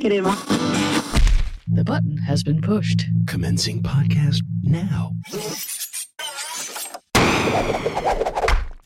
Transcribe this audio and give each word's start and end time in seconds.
crema. 0.00 0.36
The 1.66 1.84
button 1.84 2.18
has 2.18 2.42
been 2.42 2.60
pushed. 2.60 3.04
Commencing 3.26 3.82
podcast 3.82 4.42
now. 4.62 5.12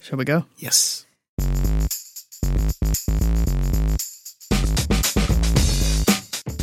Shall 0.00 0.18
we 0.18 0.24
go? 0.24 0.44
Yes. 0.56 1.06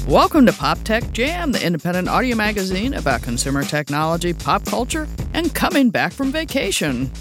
Welcome 0.07 0.47
to 0.47 0.53
Pop 0.53 0.79
Tech 0.83 1.11
Jam, 1.11 1.51
the 1.51 1.63
independent 1.63 2.09
audio 2.09 2.35
magazine 2.35 2.95
about 2.95 3.21
consumer 3.21 3.63
technology, 3.63 4.33
pop 4.33 4.65
culture, 4.65 5.07
and 5.33 5.53
coming 5.53 5.91
back 5.91 6.11
from 6.11 6.31
vacation. 6.31 7.11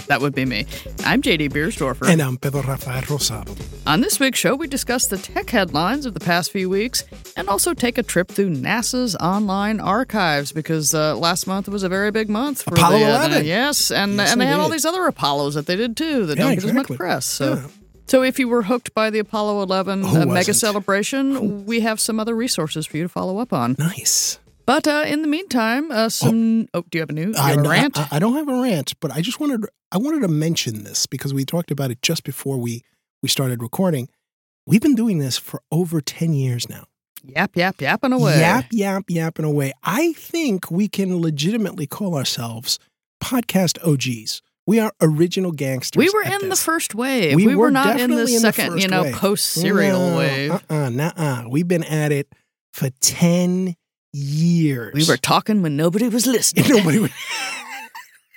that 0.08 0.20
would 0.20 0.34
be 0.34 0.44
me. 0.44 0.66
I'm 1.04 1.22
JD 1.22 1.52
Biersdorfer. 1.52 2.08
And 2.08 2.20
I'm 2.20 2.36
Pedro 2.36 2.62
Rafael 2.62 3.02
Rosado. 3.02 3.56
On 3.86 4.00
this 4.00 4.18
week's 4.18 4.38
show, 4.38 4.54
we 4.54 4.66
discuss 4.66 5.06
the 5.06 5.18
tech 5.18 5.50
headlines 5.50 6.06
of 6.06 6.14
the 6.14 6.20
past 6.20 6.50
few 6.50 6.68
weeks 6.68 7.04
and 7.36 7.48
also 7.48 7.74
take 7.74 7.98
a 7.98 8.02
trip 8.02 8.28
through 8.28 8.50
NASA's 8.50 9.14
online 9.16 9.80
archives 9.80 10.52
because 10.52 10.94
uh, 10.94 11.16
last 11.16 11.46
month 11.46 11.68
was 11.68 11.82
a 11.82 11.88
very 11.88 12.10
big 12.10 12.28
month 12.28 12.62
for 12.62 12.74
Apollo 12.74 12.98
the, 12.98 13.04
uh, 13.04 13.26
11. 13.26 13.44
yes, 13.46 13.90
and 13.90 14.16
Yes, 14.16 14.32
and 14.32 14.40
they 14.40 14.46
had 14.46 14.60
all 14.60 14.68
these 14.68 14.84
other 14.84 15.06
Apollos 15.06 15.54
that 15.54 15.66
they 15.66 15.76
did 15.76 15.96
too 15.96 16.26
that 16.26 16.38
Yeah, 16.38 16.44
don't 16.44 16.54
get 16.54 16.64
as 16.64 16.72
much 16.72 16.88
press. 16.88 17.24
So. 17.26 17.54
Yeah. 17.54 17.66
So, 18.06 18.22
if 18.22 18.38
you 18.38 18.48
were 18.48 18.62
hooked 18.62 18.92
by 18.92 19.08
the 19.08 19.18
Apollo 19.18 19.62
11 19.62 20.04
uh, 20.04 20.26
mega 20.26 20.52
celebration, 20.52 21.64
we 21.64 21.80
have 21.80 21.98
some 21.98 22.20
other 22.20 22.34
resources 22.34 22.84
for 22.84 22.98
you 22.98 23.04
to 23.04 23.08
follow 23.08 23.38
up 23.38 23.50
on. 23.54 23.76
Nice. 23.78 24.38
But 24.66 24.88
uh, 24.88 25.04
in 25.06 25.22
the 25.22 25.28
meantime, 25.28 25.90
uh, 25.90 26.08
some. 26.08 26.68
Oh, 26.72 26.82
do 26.90 26.96
you 26.98 27.00
have 27.00 27.10
a 27.10 27.12
new 27.12 27.32
have 27.34 27.58
a 27.58 27.62
know- 27.62 27.70
rant? 27.70 27.98
I, 27.98 28.08
I 28.12 28.18
don't 28.18 28.34
have 28.34 28.48
a 28.48 28.60
rant, 28.62 28.94
but 29.00 29.10
I 29.10 29.20
just 29.20 29.40
wanted 29.40 29.66
I 29.92 29.98
wanted 29.98 30.20
to 30.22 30.28
mention 30.28 30.84
this 30.84 31.06
because 31.06 31.34
we 31.34 31.44
talked 31.44 31.70
about 31.70 31.90
it 31.90 32.00
just 32.02 32.24
before 32.24 32.56
we 32.56 32.82
we 33.22 33.28
started 33.28 33.62
recording. 33.62 34.08
We've 34.66 34.80
been 34.80 34.94
doing 34.94 35.18
this 35.18 35.36
for 35.36 35.60
over 35.70 36.00
10 36.00 36.32
years 36.32 36.70
now. 36.70 36.86
yap, 37.22 37.54
yap, 37.54 37.80
yap, 37.80 37.80
yapping 37.80 38.12
away. 38.12 38.38
Yap, 38.40 38.64
yap, 38.70 38.70
yap, 38.72 39.04
yapping 39.10 39.44
away. 39.44 39.72
I 39.82 40.14
think 40.14 40.70
we 40.70 40.88
can 40.88 41.20
legitimately 41.20 41.86
call 41.86 42.14
ourselves 42.16 42.78
podcast 43.22 43.78
OGs. 43.86 44.40
We 44.66 44.80
are 44.80 44.92
original 45.02 45.52
gangsters. 45.52 45.98
We 45.98 46.08
were 46.08 46.22
in 46.22 46.48
the 46.48 46.56
first 46.56 46.94
wave. 46.94 47.36
We 47.36 47.46
We, 47.46 47.54
were, 47.54 47.66
were 47.66 47.70
not 47.70 48.00
in 48.00 48.10
the 48.10 48.20
in 48.20 48.40
the 48.40 48.52
second, 48.52 48.80
you 48.80 48.88
know, 48.88 49.12
post 49.12 49.44
serial 49.44 50.12
No, 50.12 50.16
wave. 50.16 50.52
Uh-uh, 50.52 50.88
nuh-uh. 50.88 51.44
We've 51.50 51.68
been 51.68 51.84
at 51.84 52.10
it 52.12 52.28
for 52.72 52.88
10 53.02 53.76
years. 54.14 54.94
We 54.94 55.04
were 55.06 55.16
talking 55.16 55.62
when 55.62 55.76
nobody 55.76 56.08
was 56.08 56.26
listening. 56.26 56.64
Nobody 56.68 56.98
would. 57.00 57.12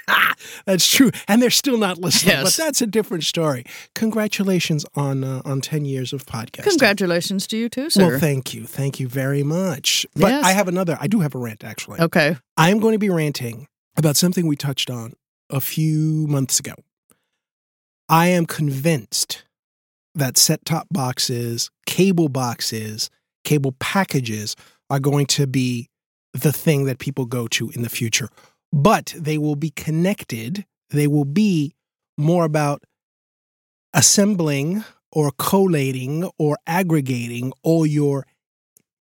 Ah, 0.10 0.34
that's 0.66 0.88
true, 0.90 1.12
and 1.28 1.42
they're 1.42 1.50
still 1.50 1.78
not 1.78 1.98
listening. 1.98 2.36
Yes. 2.36 2.44
But 2.56 2.64
that's 2.64 2.82
a 2.82 2.88
different 2.88 3.26
story. 3.26 3.66
Congratulations 3.94 4.86
on 4.96 5.22
uh, 5.26 5.42
on 5.44 5.60
ten 5.60 5.84
years 5.84 6.14
of 6.14 6.26
podcasting. 6.26 6.64
Congratulations 6.64 7.46
to 7.48 7.58
you 7.58 7.68
too, 7.68 7.90
sir. 7.90 8.08
Well, 8.12 8.20
thank 8.20 8.54
you, 8.54 8.66
thank 8.66 9.02
you 9.02 9.10
very 9.10 9.44
much. 9.44 10.06
But 10.16 10.30
Yes. 10.30 10.46
I 10.46 10.54
have 10.54 10.70
another. 10.70 10.98
I 11.02 11.08
do 11.08 11.20
have 11.20 11.36
a 11.36 11.38
rant 11.38 11.66
actually. 11.66 12.00
okay. 12.00 12.38
I 12.56 12.70
am 12.70 12.80
going 12.80 12.94
to 12.94 13.00
be 13.00 13.10
ranting 13.10 13.68
about 13.98 14.16
something 14.16 14.48
we 14.48 14.56
touched 14.56 14.90
on 14.90 15.12
a 15.50 15.60
few 15.60 16.26
months 16.28 16.58
ago. 16.58 16.76
I 18.08 18.28
am 18.28 18.46
convinced 18.46 19.44
that 20.16 20.38
set 20.38 20.64
top 20.64 20.88
boxes, 20.90 21.70
cable 21.86 22.30
boxes, 22.30 23.10
cable 23.44 23.74
packages 23.80 24.56
are 24.90 25.00
going 25.00 25.26
to 25.28 25.48
be 25.48 25.90
the 26.34 26.52
thing 26.52 26.86
that 26.86 27.00
people 27.00 27.26
go 27.26 27.48
to 27.48 27.70
in 27.72 27.82
the 27.82 27.90
future. 27.90 28.30
But 28.72 29.14
they 29.18 29.38
will 29.38 29.56
be 29.56 29.72
connected, 29.72 30.66
they 30.90 31.08
will 31.08 31.26
be 31.26 31.74
more 32.18 32.46
about 32.46 32.84
assembling 33.94 34.84
or 35.12 35.32
collating 35.38 36.30
or 36.38 36.58
aggregating 36.68 37.54
all 37.64 37.86
your 37.86 38.26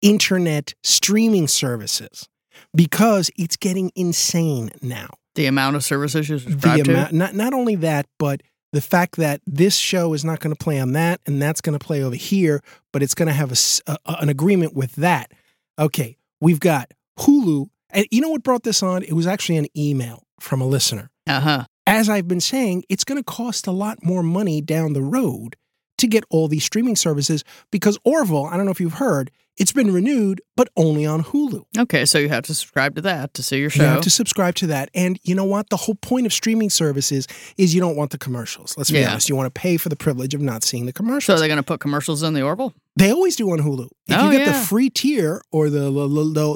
internet 0.00 0.74
streaming 0.82 1.46
services 1.46 2.28
because 2.74 3.30
it's 3.36 3.56
getting 3.56 3.90
insane 3.94 4.70
now. 4.80 5.08
The 5.34 5.46
amount 5.46 5.76
of 5.76 5.84
services 5.84 6.28
you 6.28 6.38
subscribe 6.38 6.78
The 6.78 6.84
to. 6.84 6.90
amount, 6.92 7.12
not 7.12 7.34
not 7.34 7.54
only 7.54 7.76
that, 7.76 8.06
but 8.18 8.42
the 8.72 8.80
fact 8.80 9.16
that 9.16 9.40
this 9.46 9.76
show 9.76 10.12
is 10.14 10.24
not 10.24 10.40
going 10.40 10.54
to 10.54 10.62
play 10.64 10.80
on 10.80 10.92
that 10.92 11.20
and 11.26 11.40
that's 11.40 11.60
going 11.60 11.78
to 11.78 11.84
play 11.84 12.02
over 12.02 12.16
here, 12.16 12.62
but 12.92 13.02
it's 13.02 13.14
going 13.14 13.28
to 13.28 13.32
have 13.34 13.52
a 13.52 13.92
a 14.06 14.16
an 14.20 14.28
agreement 14.28 14.74
with 14.74 14.94
that. 14.96 15.32
Okay, 15.82 16.16
we've 16.40 16.60
got 16.60 16.92
Hulu, 17.18 17.66
and 17.90 18.06
you 18.12 18.20
know 18.20 18.28
what 18.28 18.44
brought 18.44 18.62
this 18.62 18.84
on? 18.84 19.02
It 19.02 19.14
was 19.14 19.26
actually 19.26 19.56
an 19.56 19.66
email 19.76 20.22
from 20.38 20.60
a 20.60 20.66
listener. 20.66 21.10
Uh 21.26 21.40
huh. 21.40 21.64
As 21.86 22.08
I've 22.08 22.28
been 22.28 22.40
saying, 22.40 22.84
it's 22.88 23.02
going 23.02 23.18
to 23.18 23.24
cost 23.24 23.66
a 23.66 23.72
lot 23.72 23.98
more 24.04 24.22
money 24.22 24.60
down 24.60 24.92
the 24.92 25.02
road 25.02 25.56
to 25.98 26.06
get 26.06 26.22
all 26.30 26.46
these 26.46 26.62
streaming 26.64 26.94
services 26.94 27.42
because 27.72 27.98
Orville, 28.04 28.46
I 28.46 28.56
don't 28.56 28.64
know 28.64 28.70
if 28.70 28.80
you've 28.80 28.94
heard, 28.94 29.32
it's 29.58 29.72
been 29.72 29.92
renewed, 29.92 30.40
but 30.56 30.68
only 30.76 31.04
on 31.04 31.22
Hulu. 31.24 31.64
Okay, 31.78 32.06
so 32.06 32.18
you 32.18 32.28
have 32.28 32.44
to 32.44 32.54
subscribe 32.54 32.94
to 32.94 33.02
that 33.02 33.34
to 33.34 33.42
see 33.42 33.58
your 33.58 33.68
show. 33.68 33.82
You 33.82 33.88
have 33.88 34.00
to 34.02 34.10
subscribe 34.10 34.54
to 34.56 34.68
that. 34.68 34.88
And 34.94 35.18
you 35.24 35.34
know 35.34 35.44
what? 35.44 35.68
The 35.68 35.76
whole 35.76 35.94
point 35.96 36.24
of 36.26 36.32
streaming 36.32 36.70
services 36.70 37.26
is 37.58 37.74
you 37.74 37.80
don't 37.80 37.94
want 37.96 38.12
the 38.12 38.18
commercials. 38.18 38.74
Let's 38.78 38.90
be 38.90 39.00
Yeah. 39.00 39.10
honest. 39.10 39.28
You 39.28 39.36
want 39.36 39.52
to 39.52 39.60
pay 39.60 39.76
for 39.76 39.88
the 39.90 39.96
privilege 39.96 40.32
of 40.34 40.40
not 40.40 40.62
seeing 40.64 40.86
the 40.86 40.92
commercials. 40.92 41.24
so 41.24 41.38
they're 41.38 41.48
going 41.48 41.58
to 41.58 41.62
put 41.64 41.80
commercials 41.80 42.22
in 42.22 42.32
the 42.32 42.42
Orville? 42.42 42.72
They 42.96 43.10
always 43.10 43.36
do 43.36 43.50
on 43.52 43.58
Hulu. 43.58 43.88
If 44.06 44.16
Oh, 44.18 44.26
you 44.30 44.32
get 44.38 44.46
yeah. 44.46 44.52
the 44.58 44.66
free 44.66 44.90
tier 44.90 45.42
or 45.50 45.70
the 45.70 45.90
the, 45.90 46.08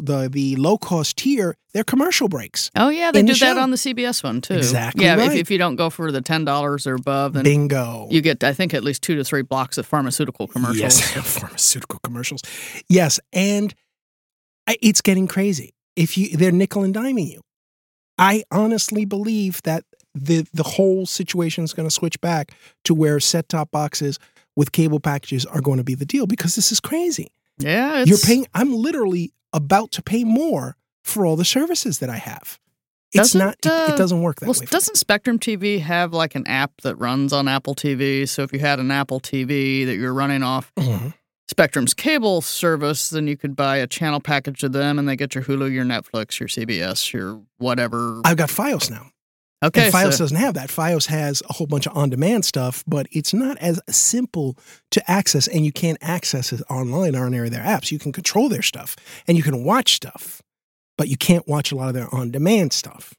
the, 0.03 0.29
the, 0.31 0.57
low 0.57 0.77
cost 0.77 1.17
tier, 1.17 1.57
they're 1.73 1.83
commercial 1.85 2.29
breaks. 2.29 2.71
Oh 2.77 2.89
yeah, 2.91 3.11
they 3.11 3.21
In 3.21 3.27
the 3.27 3.33
that 3.33 3.39
show. 3.39 3.59
on 3.59 3.71
the 3.71 3.77
CBS 3.79 4.23
one 4.23 4.41
too. 4.43 4.55
Exactly 4.55 5.05
Yeah, 5.05 5.15
if, 5.15 5.29
right. 5.29 5.39
if 5.39 5.51
you 5.51 5.57
don't 5.59 5.77
go 5.77 5.89
for 5.89 6.13
the 6.13 6.21
ten 6.21 6.45
dollars 6.45 6.87
or 6.87 6.95
above, 6.95 7.33
then 7.33 7.45
Bingo. 7.45 8.09
you 8.11 8.21
get 8.21 8.45
I 8.45 8.53
think 8.53 8.75
at 8.75 8.85
least 8.85 9.03
two 9.03 9.15
to 9.17 9.25
three 9.25 9.43
blocks 9.43 9.79
of 9.79 9.87
pharmaceutical 9.87 10.47
commercials. 10.47 10.79
Yes, 10.81 11.39
pharmaceutical 11.41 12.01
commercials. 12.03 12.43
Yes, 12.89 13.19
and 13.33 13.75
I- 14.67 14.77
it's 14.83 15.01
getting 15.01 15.27
crazy. 15.27 15.73
If 15.97 16.19
you 16.19 16.37
they're 16.37 16.53
nickel 16.53 16.83
and 16.85 16.95
diming 16.95 17.31
you. 17.33 17.41
I 18.19 18.45
honestly 18.51 19.05
believe 19.05 19.63
that 19.63 19.85
the 20.15 20.47
the 20.53 20.63
whole 20.63 21.07
situation 21.07 21.65
is 21.65 21.73
going 21.75 21.87
to 21.89 21.95
switch 21.95 22.21
back 22.21 22.53
to 22.85 22.95
where 22.95 23.21
set 23.21 23.49
top 23.49 23.71
boxes 23.71 24.19
with 24.57 24.73
cable 24.73 24.99
packages 25.01 25.45
are 25.47 25.61
going 25.61 25.79
to 25.79 25.85
be 25.85 25.95
the 25.95 26.07
deal 26.07 26.27
because 26.27 26.55
this 26.57 26.73
is 26.73 26.81
crazy. 26.81 27.31
Yeah, 27.59 28.01
it's, 28.01 28.09
You're 28.09 28.19
paying 28.19 28.47
I'm 28.55 28.75
literally 28.75 29.33
about 29.53 29.91
to 29.93 30.03
pay 30.03 30.25
more 30.25 30.77
for 31.05 31.25
all 31.25 31.37
the 31.37 31.45
services 31.45 32.01
that 32.01 32.11
I 32.11 32.17
have. 32.17 32.59
It's 33.13 33.33
Doesn't, 33.33 33.39
not 33.39 33.55
it, 33.65 33.67
uh, 33.67 33.95
it 33.95 33.97
doesn't 33.97 34.21
work 34.21 34.41
that 34.41 34.47
Well, 34.49 34.57
way. 34.59 34.67
doesn't 34.67 34.97
Spectrum 34.97 35.39
TV 35.39 35.81
have 35.81 36.13
like 36.13 36.35
an 36.35 36.47
app 36.47 36.73
that 36.83 36.97
runs 36.97 37.33
on 37.33 37.47
Apple 37.49 37.75
TV? 37.75 38.29
So 38.29 38.43
if 38.43 38.53
you 38.53 38.59
had 38.59 38.81
an 38.81 38.91
Apple 38.91 39.21
TV 39.21 39.87
that 39.87 39.95
you're 39.97 40.13
running 40.13 40.43
off 40.43 40.73
Mhm. 40.77 41.15
Spectrum's 41.49 41.95
cable 41.95 42.41
service, 42.41 43.09
then 43.11 43.29
you 43.29 43.37
could 43.37 43.55
buy 43.55 43.77
a 43.77 43.87
channel 43.87 44.19
package 44.21 44.59
to 44.61 44.69
them, 44.69 44.99
and 44.99 45.09
they 45.09 45.15
get 45.15 45.35
your 45.37 45.45
Hulu, 45.45 45.73
your 45.73 45.85
Netflix, 45.85 46.41
your 46.41 46.49
CBS, 46.49 47.13
your 47.13 47.41
whatever. 47.59 48.21
I've 48.25 48.37
got 48.37 48.49
Fios 48.51 48.91
now. 48.91 49.11
Okay, 49.65 49.87
and 49.87 49.95
Fios 49.95 50.13
so, 50.13 50.19
doesn't 50.19 50.37
have 50.37 50.55
that. 50.55 50.69
Fios 50.69 51.07
has 51.07 51.43
a 51.49 51.55
whole 51.55 51.67
bunch 51.67 51.87
of 51.87 51.97
on-demand 51.97 52.45
stuff, 52.45 52.85
but 52.87 53.07
it's 53.11 53.33
not 53.33 53.57
as 53.59 53.81
simple 53.89 54.57
to 54.91 55.11
access, 55.11 55.49
and 55.49 55.65
you 55.65 55.73
can't 55.73 55.97
access 56.03 56.53
it 56.53 56.61
online 56.69 57.17
or 57.17 57.25
on 57.25 57.35
any 57.35 57.47
of 57.47 57.53
their 57.53 57.63
apps. 57.65 57.91
You 57.91 57.99
can 57.99 58.13
control 58.13 58.49
their 58.51 58.63
stuff, 58.63 58.97
and 59.27 59.37
you 59.37 59.43
can 59.43 59.65
watch 59.65 59.95
stuff, 59.95 60.43
but 60.99 61.09
you 61.09 61.17
can't 61.17 61.49
watch 61.49 61.73
a 61.73 61.77
lot 61.77 61.89
of 61.89 61.95
their 61.95 62.15
on-demand 62.15 62.75
stuff. 62.75 63.15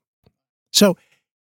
So 0.72 0.96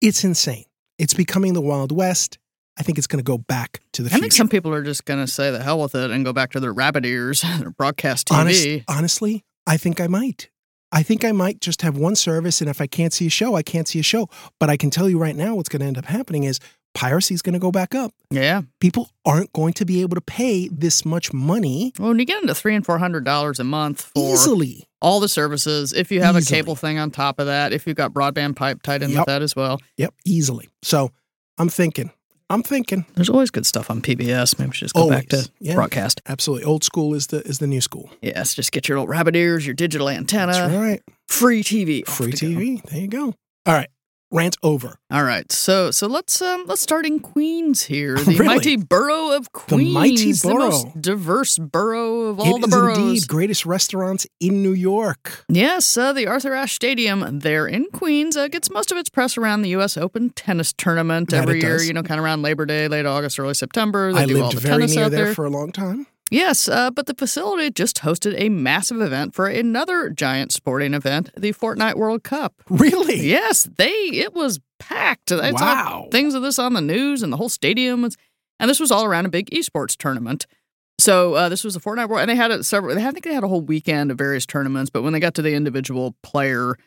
it's 0.01 0.23
insane. 0.25 0.65
It's 0.99 1.13
becoming 1.13 1.53
the 1.53 1.61
Wild 1.61 1.91
West. 1.93 2.37
I 2.77 2.83
think 2.83 2.97
it's 2.97 3.07
going 3.07 3.23
to 3.23 3.23
go 3.23 3.37
back 3.37 3.81
to 3.93 4.01
the 4.01 4.07
I 4.07 4.13
future. 4.13 4.21
think 4.21 4.33
some 4.33 4.49
people 4.49 4.73
are 4.73 4.83
just 4.83 5.05
going 5.05 5.19
to 5.19 5.31
say 5.31 5.51
the 5.51 5.61
hell 5.63 5.79
with 5.79 5.95
it 5.95 6.11
and 6.11 6.25
go 6.25 6.33
back 6.33 6.51
to 6.51 6.59
their 6.59 6.73
rabbit 6.73 7.05
ears, 7.05 7.41
their 7.59 7.69
broadcast 7.69 8.27
TV. 8.27 8.35
Honest- 8.37 8.79
honestly, 8.89 9.45
I 9.65 9.77
think 9.77 10.01
I 10.01 10.07
might. 10.07 10.49
I 10.93 11.01
think 11.03 11.25
I 11.25 11.31
might 11.31 11.59
just 11.59 11.81
have 11.81 11.97
one 11.97 12.15
service, 12.15 12.61
and 12.61 12.69
if 12.69 12.79
I 12.79 12.85
can't 12.87 13.11
see 13.11 13.25
a 13.27 13.29
show, 13.29 13.55
I 13.55 13.63
can't 13.63 13.87
see 13.87 13.99
a 13.99 14.03
show. 14.03 14.29
But 14.59 14.69
I 14.69 14.77
can 14.77 14.89
tell 14.91 15.09
you 15.09 15.17
right 15.17 15.35
now, 15.35 15.55
what's 15.55 15.67
going 15.67 15.79
to 15.81 15.85
end 15.87 15.97
up 15.97 16.05
happening 16.05 16.43
is 16.43 16.59
piracy 16.93 17.33
is 17.33 17.41
going 17.41 17.53
to 17.53 17.59
go 17.59 17.71
back 17.71 17.95
up. 17.95 18.13
yeah. 18.29 18.61
People 18.79 19.09
aren't 19.25 19.51
going 19.53 19.73
to 19.73 19.85
be 19.85 20.01
able 20.01 20.13
to 20.15 20.21
pay 20.21 20.67
this 20.67 21.03
much 21.03 21.33
money 21.33 21.91
Well, 21.97 22.09
when 22.09 22.19
you 22.19 22.25
get 22.25 22.41
into 22.43 22.53
three 22.53 22.75
and 22.75 22.85
four 22.85 22.99
hundred 22.99 23.23
dollars 23.25 23.59
a 23.59 23.63
month 23.63 24.11
for 24.15 24.33
easily. 24.33 24.87
all 25.01 25.19
the 25.19 25.27
services, 25.27 25.91
if 25.93 26.11
you 26.11 26.21
have 26.21 26.37
Easily. 26.37 26.59
a 26.59 26.61
cable 26.61 26.75
thing 26.75 26.99
on 26.99 27.09
top 27.09 27.39
of 27.39 27.47
that, 27.47 27.73
if 27.73 27.87
you've 27.87 27.97
got 27.97 28.13
broadband 28.13 28.55
pipe 28.55 28.83
tied 28.83 29.01
in 29.01 29.09
Yep. 29.09 29.17
with 29.21 29.25
that 29.25 29.41
as 29.41 29.55
well, 29.55 29.81
Yep, 29.97 30.13
easily. 30.25 30.69
So 30.83 31.09
I'm 31.57 31.69
thinking, 31.69 32.11
I'm 32.53 32.63
thinking, 32.63 33.05
there's 33.15 33.29
always 33.29 33.49
good 33.51 33.65
stuff 33.65 33.89
on 33.89 34.01
PBS. 34.01 34.57
Maybe 34.59 34.69
we 34.69 34.75
should 34.75 34.85
just 34.85 34.95
go 34.95 35.09
back 35.09 35.27
to 35.29 35.49
Yeah. 35.59 35.73
broadcast. 35.75 36.21
absolutely. 36.27 36.65
Old 36.65 36.83
school 36.83 37.13
is 37.13 37.27
the 37.27 37.41
is 37.47 37.59
the 37.59 37.67
new 37.67 37.81
school. 37.81 38.09
Yes, 38.21 38.53
just 38.53 38.71
get 38.71 38.87
your 38.87 38.97
little 38.99 39.07
rabbit 39.07 39.35
ears, 39.35 39.65
your 39.65 39.73
digital 39.75 40.07
antenna, 40.09 40.53
That's 40.53 40.73
right. 40.73 41.01
free 41.27 41.63
TV, 41.63 42.03
Free 42.07 42.31
to 42.31 42.53
go. 42.53 42.59
TV. 42.59 42.81
There 42.89 42.99
you 43.01 43.07
go. 43.07 43.33
All 43.65 43.73
right. 43.73 43.89
Rant 44.35 44.57
over. 44.63 44.95
All 45.11 45.23
right, 45.23 45.51
so 45.51 45.91
so 45.91 46.07
let's 46.07 46.41
um 46.41 46.63
let's 46.65 46.81
start 46.81 47.05
in 47.05 47.19
Queens 47.19 47.83
here, 47.83 48.15
the 48.15 48.31
Really? 48.31 48.45
mighty 48.45 48.75
borough 48.77 49.29
of 49.31 49.43
The 49.43 49.49
Queens, 49.53 49.93
mighty 49.93 50.31
the 50.31 50.55
most 50.55 50.99
diverse 50.99 51.59
borough 51.59 52.21
of 52.29 52.39
all 52.39 52.55
It 52.57 52.61
the 52.61 52.67
boroughs. 52.67 52.97
indeed 52.97 53.27
greatest 53.27 53.63
restaurants 53.67 54.25
in 54.39 54.63
New 54.63 54.73
York. 54.73 55.45
Yes, 55.49 55.95
uh, 55.97 56.13
the 56.13 56.25
Arthur 56.25 56.55
Ashe 56.55 56.73
Stadium 56.73 57.41
there 57.41 57.67
in 57.67 57.85
Queens 57.93 58.35
uh, 58.35 58.47
gets 58.47 58.71
most 58.71 58.91
of 58.91 58.97
its 58.97 59.07
press 59.09 59.37
around 59.37 59.61
the 59.61 59.69
U.S. 59.69 59.97
Open 59.97 60.31
tennis 60.31 60.73
tournament 60.73 61.29
That 61.29 61.43
every 61.43 61.61
year. 61.61 61.79
You 61.83 61.93
know, 61.93 62.01
kind 62.01 62.17
of 62.19 62.25
around 62.25 62.41
Labor 62.41 62.65
Day, 62.65 62.87
late 62.87 63.05
August, 63.05 63.39
early 63.39 63.53
September. 63.53 64.11
They 64.13 64.21
I 64.21 64.25
do 64.25 64.37
all 64.37 64.45
lived 64.49 64.57
the 64.57 64.61
very 64.61 64.77
tennis 64.79 64.95
near 64.95 65.05
out 65.05 65.11
there, 65.11 65.25
there. 65.25 65.35
for 65.35 65.45
a 65.45 65.51
long 65.51 65.71
time. 65.71 66.07
Yes, 66.31 66.67
uh, 66.67 66.89
but 66.89 67.05
the 67.05 67.13
facility 67.13 67.69
just 67.69 67.97
hosted 67.97 68.33
a 68.37 68.49
massive 68.49 69.01
event 69.01 69.35
for 69.35 69.47
another 69.47 70.09
giant 70.09 70.51
sporting 70.51 70.93
event, 70.93 71.29
the 71.37 71.53
Fortnite 71.53 71.95
World 71.95 72.23
Cup. 72.23 72.55
Really? 72.69 73.27
Yes, 73.27 73.69
they 73.77 73.91
it 73.91 74.33
was 74.33 74.59
packed. 74.79 75.31
I 75.31 75.51
Wow. 75.51 76.07
things 76.11 76.33
of 76.33 76.41
this 76.41 76.57
on 76.57 76.73
the 76.73 76.81
news, 76.81 77.21
and 77.21 77.31
the 77.31 77.37
whole 77.37 77.49
stadium 77.49 78.01
was, 78.01 78.15
and 78.59 78.69
this 78.69 78.79
was 78.79 78.89
all 78.91 79.03
around 79.05 79.25
a 79.25 79.29
big 79.29 79.49
esports 79.51 79.95
tournament. 79.95 80.47
So 80.99 81.33
uh, 81.33 81.49
this 81.49 81.63
was 81.63 81.73
the 81.73 81.79
Fortnite 81.79 82.07
World, 82.09 82.21
and 82.21 82.29
they 82.29 82.35
had 82.35 82.51
it 82.51 82.63
several. 82.65 82.95
They 82.95 83.01
had, 83.01 83.09
I 83.09 83.11
think 83.11 83.25
they 83.25 83.33
had 83.33 83.43
a 83.43 83.47
whole 83.47 83.61
weekend 83.61 84.09
of 84.11 84.17
various 84.17 84.45
tournaments. 84.45 84.89
But 84.89 85.01
when 85.03 85.13
they 85.13 85.19
got 85.19 85.33
to 85.35 85.41
the 85.41 85.53
individual 85.53 86.15
player 86.23 86.77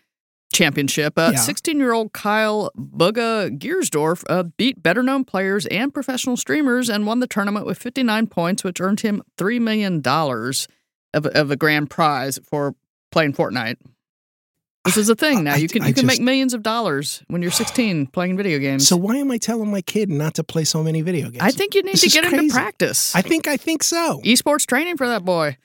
championship, 0.52 1.14
Yeah. 1.16 1.34
sixteen-year-old 1.34 2.12
Kyle 2.12 2.70
Bugha 2.76 3.56
Giersdorf 3.58 4.25
uh, 4.28 4.44
beat 4.56 4.82
better-known 4.82 5.25
players 5.25 5.66
and 5.66 5.93
professional 5.93 6.37
streamers 6.37 6.88
and 6.88 7.06
won 7.06 7.20
the 7.20 7.26
tournament 7.26 7.66
with 7.66 7.78
fifty-nine 7.78 8.26
points, 8.28 8.64
which 8.64 8.81
earned 8.81 9.00
him 9.00 9.22
three 9.37 9.58
million 9.58 10.00
dollars 10.00 10.69
of, 11.14 11.26
of 11.26 11.50
a 11.50 11.56
grand 11.56 11.90
prize 11.90 12.38
for 12.48 12.75
playing 13.10 13.32
Fortnite. 13.32 13.76
This 14.84 14.96
is 14.96 15.08
a 15.08 15.14
thing 15.16 15.43
now. 15.48 15.56
You 15.56 15.69
can 15.69 15.82
I 15.82 15.88
you 15.88 15.94
can 15.94 16.06
just- 16.06 16.19
make 16.19 16.25
millions 16.25 16.54
of 16.54 16.62
dollars 16.62 17.22
when 17.28 17.43
you're 17.43 17.50
16 17.50 18.06
playing 18.12 18.37
video 18.37 18.58
games. 18.58 18.87
So 18.88 18.96
why 18.96 19.16
am 19.16 19.31
I 19.31 19.38
telling 19.38 19.70
my 19.70 19.81
kid 19.82 20.08
not 20.10 20.34
to 20.34 20.44
play 20.44 20.64
so 20.64 20.82
many 20.82 21.02
video 21.02 21.28
games? 21.28 21.43
I 21.43 21.50
think 21.50 21.75
you 21.75 21.82
need 21.82 21.94
This 21.94 22.02
to 22.02 22.08
get 22.08 22.25
into 22.25 22.37
crazy. 22.38 22.52
practice. 22.52 23.14
I 23.14 23.22
think 23.22 23.48
I 23.48 23.56
think 23.56 23.82
so. 23.82 24.20
Esports 24.25 24.66
training 24.66 24.96
for 24.96 25.08
that 25.08 25.25
boy. 25.25 25.56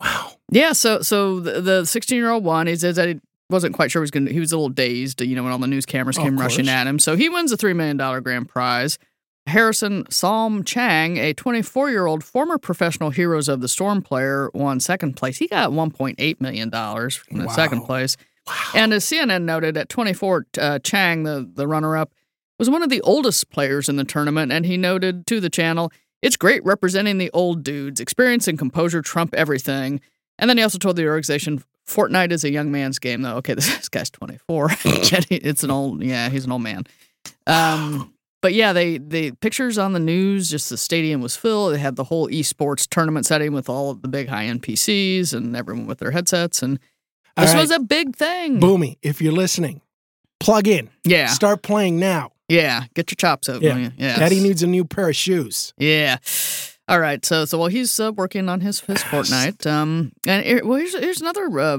Wow. 0.00 0.32
Yeah. 0.50 0.72
So 0.72 1.02
so 1.02 1.40
the- 1.40 1.60
the 1.60 1.84
16 1.84 2.16
year 2.16 2.30
old 2.30 2.44
one 2.44 2.66
He 2.68 2.76
says 2.76 2.96
that 2.96 3.08
he 3.08 3.20
wasn't 3.50 3.74
quite 3.74 3.90
sure 3.90 4.00
he 4.00 4.04
was 4.04 4.10
going. 4.10 4.26
to 4.26 4.32
He 4.32 4.40
was 4.40 4.52
a 4.52 4.56
little 4.56 4.68
dazed, 4.68 5.20
you 5.20 5.34
know, 5.36 5.42
when 5.42 5.52
all 5.52 5.58
the 5.58 5.66
news 5.66 5.86
cameras 5.86 6.16
came 6.16 6.38
rushing 6.38 6.68
at 6.68 6.86
him. 6.86 6.98
So 6.98 7.16
he 7.16 7.28
wins 7.28 7.52
a 7.52 7.56
three 7.56 7.72
million 7.74 7.96
dollar 7.96 8.20
grand 8.20 8.48
prize. 8.48 8.98
Harrison 9.46 10.04
Psalm 10.10 10.64
Chang, 10.64 11.16
a 11.16 11.32
24 11.32 11.90
year 11.90 12.06
old 12.06 12.22
former 12.22 12.58
professional 12.58 13.10
Heroes 13.10 13.48
of 13.48 13.60
the 13.60 13.68
Storm 13.68 14.02
player, 14.02 14.50
won 14.54 14.80
second 14.80 15.14
place. 15.16 15.38
He 15.38 15.48
got 15.48 15.70
1.8 15.70 16.40
million 16.40 16.68
dollars 16.70 17.16
from 17.16 17.38
the 17.38 17.46
Wow. 17.46 17.52
second 17.52 17.82
place. 17.82 18.16
Wow. 18.46 18.54
And 18.74 18.92
as 18.92 19.04
CNN 19.04 19.42
noted, 19.42 19.76
at 19.76 19.88
24, 19.88 20.46
uh, 20.58 20.78
Chang, 20.80 21.22
the, 21.24 21.48
the 21.52 21.66
runner 21.66 21.96
up, 21.96 22.12
was 22.58 22.68
one 22.70 22.82
of 22.82 22.90
the 22.90 23.00
oldest 23.00 23.50
players 23.50 23.88
in 23.88 23.96
the 23.96 24.04
tournament. 24.04 24.52
And 24.52 24.66
he 24.66 24.76
noted 24.76 25.26
to 25.28 25.40
the 25.40 25.50
channel, 25.50 25.90
it's 26.22 26.36
great 26.36 26.64
representing 26.64 27.18
the 27.18 27.30
old 27.32 27.62
dudes. 27.64 28.00
Experience 28.00 28.46
and 28.46 28.58
composure 28.58 29.02
trump 29.02 29.34
everything. 29.34 30.00
And 30.38 30.48
then 30.48 30.58
he 30.58 30.62
also 30.62 30.78
told 30.78 30.96
the 30.96 31.06
organization, 31.06 31.62
Fortnite 31.90 32.32
is 32.32 32.44
a 32.44 32.50
young 32.50 32.70
man's 32.70 32.98
game, 32.98 33.22
though. 33.22 33.36
Okay, 33.36 33.54
this 33.60 33.88
guy's 33.88 34.10
24. 34.10 34.70
It's 34.84 35.64
an 35.64 35.70
old, 35.70 36.02
yeah, 36.02 36.28
he's 36.28 36.44
an 36.44 36.52
old 36.52 36.62
man. 36.62 36.84
Um, 37.46 38.14
but 38.42 38.54
yeah, 38.54 38.72
they 38.72 38.98
the 38.98 39.32
pictures 39.32 39.76
on 39.76 39.92
the 39.92 40.00
news, 40.00 40.48
just 40.48 40.70
the 40.70 40.76
stadium 40.76 41.20
was 41.20 41.36
filled. 41.36 41.74
They 41.74 41.78
had 41.78 41.96
the 41.96 42.04
whole 42.04 42.28
esports 42.28 42.88
tournament 42.88 43.26
setting 43.26 43.52
with 43.52 43.68
all 43.68 43.90
of 43.90 44.02
the 44.02 44.08
big 44.08 44.28
high 44.28 44.44
end 44.44 44.62
PCs 44.62 45.34
and 45.34 45.54
everyone 45.54 45.86
with 45.86 45.98
their 45.98 46.10
headsets. 46.10 46.62
And 46.62 46.78
All 47.36 47.44
this 47.44 47.54
right. 47.54 47.60
was 47.60 47.70
a 47.70 47.80
big 47.80 48.16
thing. 48.16 48.60
Boomy, 48.60 48.96
if 49.02 49.20
you're 49.20 49.32
listening, 49.32 49.82
plug 50.38 50.68
in. 50.68 50.88
Yeah. 51.04 51.26
Start 51.26 51.62
playing 51.62 51.98
now. 51.98 52.32
Yeah, 52.48 52.84
get 52.94 53.10
your 53.10 53.16
chops 53.16 53.48
out. 53.48 53.62
Yeah. 53.62 53.76
Yeah, 53.76 53.90
yeah. 53.96 54.18
Daddy 54.18 54.40
needs 54.40 54.62
a 54.62 54.66
new 54.66 54.84
pair 54.84 55.08
of 55.10 55.16
shoes. 55.16 55.72
Yeah. 55.76 56.16
All 56.90 57.00
right. 57.00 57.24
So, 57.24 57.44
so 57.44 57.56
while 57.56 57.68
he's 57.68 57.98
uh, 58.00 58.12
working 58.12 58.48
on 58.48 58.60
his 58.60 58.80
his 58.80 58.98
Fortnite, 59.04 59.64
um, 59.66 60.12
and 60.26 60.44
here, 60.44 60.64
well, 60.64 60.78
here's 60.78 60.98
here's 60.98 61.20
another 61.20 61.58
uh, 61.58 61.78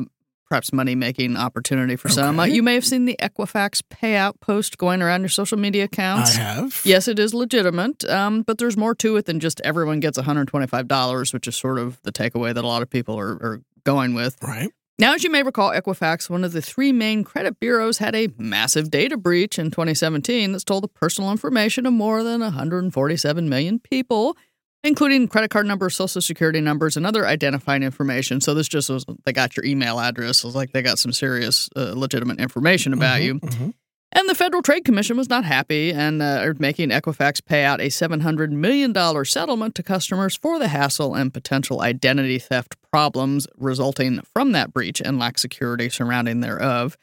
perhaps 0.52 0.74
money 0.74 0.96
making 0.96 1.38
opportunity 1.38 1.96
for 1.96 2.10
some. 2.10 2.40
Uh, 2.40 2.46
you 2.46 2.64
may 2.64 2.74
have 2.74 2.86
seen 2.86 3.06
the 3.06 3.16
Equifax 3.22 3.82
payout 3.90 4.40
post 4.40 4.78
going 4.78 5.02
around 5.02 5.22
your 5.22 5.30
social 5.30 5.58
media 5.58 5.84
accounts. 5.84 6.38
I 6.38 6.42
have. 6.42 6.82
Yes, 6.84 7.08
it 7.08 7.20
is 7.20 7.34
legitimate, 7.34 8.04
um, 8.06 8.42
but 8.42 8.58
there's 8.58 8.76
more 8.76 8.96
to 8.96 9.18
it 9.18 9.26
than 9.26 9.40
just 9.40 9.62
everyone 9.62 10.00
gets 10.02 10.18
$125, 10.18 11.34
which 11.34 11.48
is 11.48 11.56
sort 11.56 11.78
of 11.78 12.02
the 12.02 12.12
takeaway 12.12 12.54
that 12.54 12.64
a 12.64 12.68
lot 12.68 12.82
of 12.82 12.90
people 12.90 13.18
are, 13.18 13.32
are 13.32 13.62
going 13.86 14.14
with. 14.14 14.38
Right. 14.42 14.72
Now, 15.00 15.16
as 15.16 15.24
you 15.24 15.32
may 15.32 15.42
recall, 15.42 15.72
Equifax, 15.72 16.30
one 16.30 16.44
of 16.44 16.52
the 16.52 16.62
three 16.62 16.92
main 16.92 17.24
credit 17.24 17.60
bureaus, 17.60 17.98
had 17.98 18.14
a 18.14 18.28
massive 18.38 18.92
data 18.92 19.18
breach 19.18 19.58
in 19.58 19.72
2017 19.72 20.52
that 20.52 20.60
stole 20.60 20.80
the 20.80 20.88
personal 20.88 21.32
information 21.32 21.88
of 21.88 21.94
more 21.94 22.24
than 22.24 22.42
147 22.42 23.50
million 23.50 23.80
people, 23.80 24.38
including 24.84 25.28
credit 25.28 25.50
card 25.52 25.66
numbers, 25.66 25.96
social 25.96 26.22
security 26.22 26.62
numbers, 26.62 26.98
and 26.98 27.06
other 27.06 27.28
identifying 27.28 27.84
information. 27.84 28.42
So 28.42 28.54
this 28.54 28.68
just 28.68 28.90
was 28.90 29.06
they 29.26 29.34
got 29.34 29.56
your 29.56 29.66
email 29.66 30.00
address. 30.00 30.44
It 30.44 30.48
was 30.48 30.56
like 30.56 30.72
they 30.72 30.82
got 30.82 31.00
some 31.00 31.12
serious, 31.12 31.70
uh, 31.76 31.94
legitimate 31.96 32.40
information 32.40 32.94
about 32.94 33.20
Mhm, 33.20 33.24
you. 33.26 33.40
mhm. 33.40 33.74
And 34.14 34.28
the 34.28 34.36
Federal 34.36 34.62
Trade 34.62 34.84
Commission 34.84 35.16
was 35.16 35.30
not 35.30 35.46
happy 35.46 35.94
and 35.94 36.22
uh, 36.22 36.54
making 36.60 36.90
Equifax 36.90 37.46
pay 37.46 37.64
out 37.64 37.80
a 37.80 37.88
$700 37.88 38.50
million 38.50 38.94
settlement 39.24 39.74
to 39.76 39.84
customers 39.84 40.36
for 40.36 40.60
the 40.60 40.68
hassle 40.68 41.16
and 41.16 41.34
potential 41.34 41.80
identity 41.82 42.38
theft 42.38 42.76
problems 42.92 43.48
resulting 43.58 44.20
from 44.34 44.52
that 44.52 44.74
breach 44.74 45.00
and 45.00 45.18
lack 45.18 45.38
security 45.40 45.88
surrounding 45.90 46.42
thereof. 46.42 46.98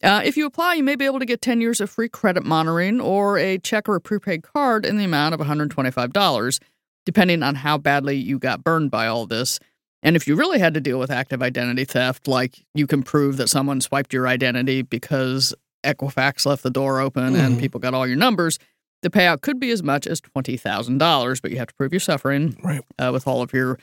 Uh, 0.00 0.20
if 0.24 0.36
you 0.36 0.46
apply, 0.46 0.74
you 0.74 0.84
may 0.84 0.94
be 0.94 1.06
able 1.06 1.18
to 1.18 1.24
get 1.26 1.40
10 1.42 1.60
years 1.60 1.80
of 1.80 1.90
free 1.90 2.08
credit 2.08 2.44
monitoring 2.44 3.00
or 3.00 3.36
a 3.36 3.58
check 3.58 3.88
or 3.88 3.96
a 3.96 4.00
prepaid 4.00 4.44
card 4.44 4.86
in 4.86 4.96
the 4.96 5.04
amount 5.04 5.34
of 5.34 5.40
$125, 5.40 6.60
depending 7.06 7.42
on 7.42 7.54
how 7.56 7.78
badly 7.78 8.16
you 8.16 8.38
got 8.38 8.62
burned 8.64 8.90
by 8.90 9.06
all 9.06 9.26
this. 9.26 9.58
And 10.02 10.16
if 10.16 10.26
you 10.28 10.36
really 10.36 10.58
had 10.58 10.74
to 10.74 10.80
deal 10.80 10.98
with 10.98 11.10
active 11.10 11.42
identity 11.42 11.84
theft, 11.84 12.28
like 12.28 12.64
you 12.74 12.86
can 12.86 13.02
prove 13.02 13.36
that 13.38 13.48
someone 13.48 13.80
swiped 13.80 14.12
your 14.12 14.26
identity 14.28 14.82
because 14.82 15.54
Equifax 15.84 16.46
left 16.46 16.62
the 16.62 16.70
door 16.70 17.00
open 17.00 17.34
and 17.36 17.56
Mhm. 17.56 17.60
people 17.60 17.80
got 17.80 17.94
all 17.94 18.06
your 18.06 18.16
numbers, 18.16 18.58
the 19.02 19.10
payout 19.10 19.40
could 19.42 19.58
be 19.60 19.70
as 19.70 19.82
much 19.82 20.06
as 20.06 20.20
$20,000, 20.20 21.40
but 21.40 21.50
you 21.50 21.58
have 21.58 21.68
to 21.68 21.74
prove 21.74 21.92
you're 21.92 22.00
suffering 22.00 22.56
Right. 22.62 22.80
uh, 22.98 23.10
with 23.12 23.26
all 23.26 23.42
of 23.42 23.52
your 23.52 23.78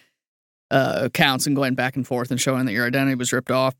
uh, 0.72 1.00
accounts 1.04 1.46
and 1.46 1.54
going 1.56 1.76
back 1.76 1.98
and 1.98 2.08
forth 2.08 2.32
and 2.32 2.40
showing 2.40 2.66
that 2.66 2.72
your 2.72 2.88
identity 2.88 3.16
was 3.16 3.34
ripped 3.34 3.52
off. 3.52 3.76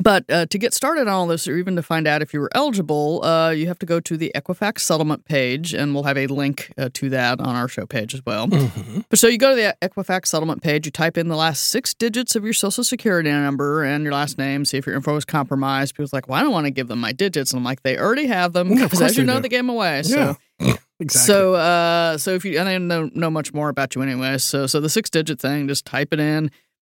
But 0.00 0.24
uh, 0.30 0.46
to 0.46 0.58
get 0.58 0.74
started 0.74 1.02
on 1.02 1.08
all 1.08 1.26
this, 1.26 1.46
or 1.46 1.56
even 1.56 1.76
to 1.76 1.82
find 1.82 2.06
out 2.06 2.22
if 2.22 2.32
you 2.34 2.40
were 2.40 2.50
eligible, 2.54 3.24
uh, 3.24 3.50
you 3.50 3.66
have 3.68 3.78
to 3.80 3.86
go 3.86 4.00
to 4.00 4.16
the 4.16 4.32
Equifax 4.34 4.80
settlement 4.80 5.24
page, 5.24 5.74
and 5.74 5.94
we'll 5.94 6.04
have 6.04 6.16
a 6.16 6.26
link 6.26 6.72
uh, 6.78 6.88
to 6.94 7.08
that 7.10 7.40
on 7.40 7.54
our 7.56 7.68
show 7.68 7.86
page 7.86 8.14
as 8.14 8.22
well. 8.24 8.48
Mhm. 8.48 9.04
But 9.08 9.18
so 9.18 9.28
you 9.28 9.38
go 9.38 9.50
to 9.50 9.56
the 9.56 9.76
Equifax 9.86 10.26
settlement 10.26 10.62
page, 10.62 10.86
you 10.86 10.92
type 10.92 11.16
in 11.18 11.28
the 11.28 11.36
last 11.36 11.68
six 11.68 11.94
digits 11.94 12.34
of 12.36 12.44
your 12.44 12.52
social 12.54 12.84
security 12.84 13.30
number 13.30 13.82
and 13.84 14.02
your 14.04 14.12
last 14.12 14.38
name, 14.38 14.64
see 14.64 14.78
if 14.78 14.86
your 14.86 14.94
info 14.96 15.16
is 15.16 15.24
compromised. 15.24 15.94
People's 15.94 16.12
like, 16.12 16.28
well, 16.28 16.38
I 16.38 16.42
don't 16.42 16.52
want 16.52 16.66
to 16.66 16.70
give 16.70 16.88
them 16.88 17.00
my 17.00 17.12
digits. 17.12 17.52
And 17.52 17.58
I'm 17.58 17.64
like, 17.64 17.82
they 17.82 17.98
already 17.98 18.26
have 18.26 18.52
them 18.52 18.68
because 18.70 18.90
course 18.98 19.02
as 19.02 19.16
you 19.18 19.24
know, 19.24 19.36
do. 19.36 19.42
they 19.42 19.48
gave 19.48 19.58
them 19.60 19.68
away. 19.70 20.02
So 20.02 20.36
Yeah. 20.60 20.76
Exactly. 21.00 21.26
so, 21.34 21.54
uh, 21.54 22.16
so 22.16 22.30
if 22.34 22.44
you 22.44 22.60
and 22.60 22.68
I 22.68 22.74
don't 22.74 22.86
know, 22.86 23.10
know 23.12 23.30
much 23.30 23.52
more 23.52 23.68
about 23.68 23.96
you 23.96 24.02
anyway, 24.02 24.38
so 24.38 24.68
so 24.68 24.78
the 24.80 24.88
six 24.88 25.10
digit 25.10 25.40
thing, 25.40 25.66
just 25.66 25.84
type 25.84 26.12
it 26.12 26.20
in. 26.20 26.48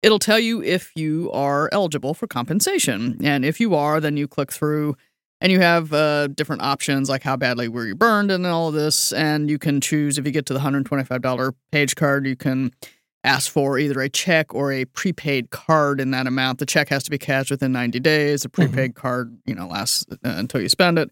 It'll 0.06 0.20
tell 0.20 0.38
you 0.38 0.63
if 0.63 0.93
you 0.94 1.32
are 1.32 1.69
eligible 1.72 2.15
for 2.15 2.29
compensation, 2.29 3.19
and 3.25 3.44
if 3.44 3.58
you 3.58 3.75
are, 3.75 4.01
then 4.01 4.17
you 4.17 4.29
click 4.29 4.53
through, 4.53 4.96
and 5.41 5.51
you 5.51 5.58
have 5.58 5.93
uh, 5.93 6.29
different 6.29 6.63
options 6.63 7.08
like 7.08 7.25
how 7.25 7.36
badly 7.36 7.67
were 7.67 7.84
you 7.84 7.96
burned 7.96 8.31
and 8.31 8.46
all 8.46 8.69
of 8.69 8.75
this, 8.75 9.13
and 9.13 9.51
you 9.51 9.58
can 9.58 9.81
choose 9.81 10.17
if 10.17 10.25
you 10.25 10.31
get 10.31 10.46
to 10.46 10.53
the 10.53 10.60
hundred 10.60 10.86
twenty 10.86 11.03
five 11.03 11.22
dollar 11.22 11.55
page 11.72 11.96
card, 11.96 12.25
you 12.25 12.36
can 12.36 12.70
ask 13.25 13.51
for 13.51 13.81
either 13.81 14.01
a 14.01 14.08
check 14.08 14.55
or 14.55 14.70
a 14.70 14.84
prepaid 14.84 15.51
card 15.51 16.01
in 16.01 16.13
that 16.13 16.29
amount. 16.29 16.60
The 16.60 16.67
check 16.67 16.89
has 16.91 17.03
to 17.03 17.10
be 17.10 17.19
cashed 17.19 17.51
within 17.51 17.72
ninety 17.72 17.98
days. 17.98 18.44
A 18.44 18.48
prepaid 18.48 18.94
card, 18.94 19.36
you 19.44 19.56
know, 19.56 19.67
lasts 19.67 20.06
uh, 20.13 20.17
until 20.22 20.60
you 20.60 20.69
spend 20.69 21.01
it. 21.01 21.10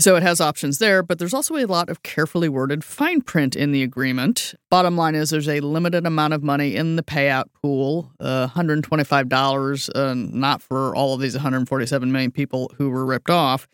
So 0.00 0.16
it 0.16 0.22
has 0.22 0.40
options 0.40 0.78
there, 0.78 1.02
but 1.02 1.18
there's 1.18 1.34
also 1.34 1.56
a 1.56 1.66
lot 1.66 1.90
of 1.90 2.02
carefully 2.02 2.48
worded 2.48 2.82
fine 2.82 3.20
print 3.20 3.54
in 3.54 3.70
the 3.70 3.82
agreement. 3.82 4.54
Bottom 4.70 4.96
line 4.96 5.14
is 5.14 5.28
there's 5.28 5.48
a 5.48 5.60
limited 5.60 6.06
amount 6.06 6.32
of 6.32 6.42
money 6.42 6.74
in 6.74 6.96
the 6.96 7.02
payout 7.02 7.44
pool, 7.62 8.10
uh, 8.18 8.48
$125, 8.48 9.90
uh, 9.94 10.14
not 10.14 10.62
for 10.62 10.96
all 10.96 11.12
of 11.12 11.20
these 11.20 11.34
147 11.34 12.10
million 12.10 12.30
people 12.30 12.72
who 12.78 12.88
were 12.88 13.04
ripped 13.04 13.28
off. 13.28 13.68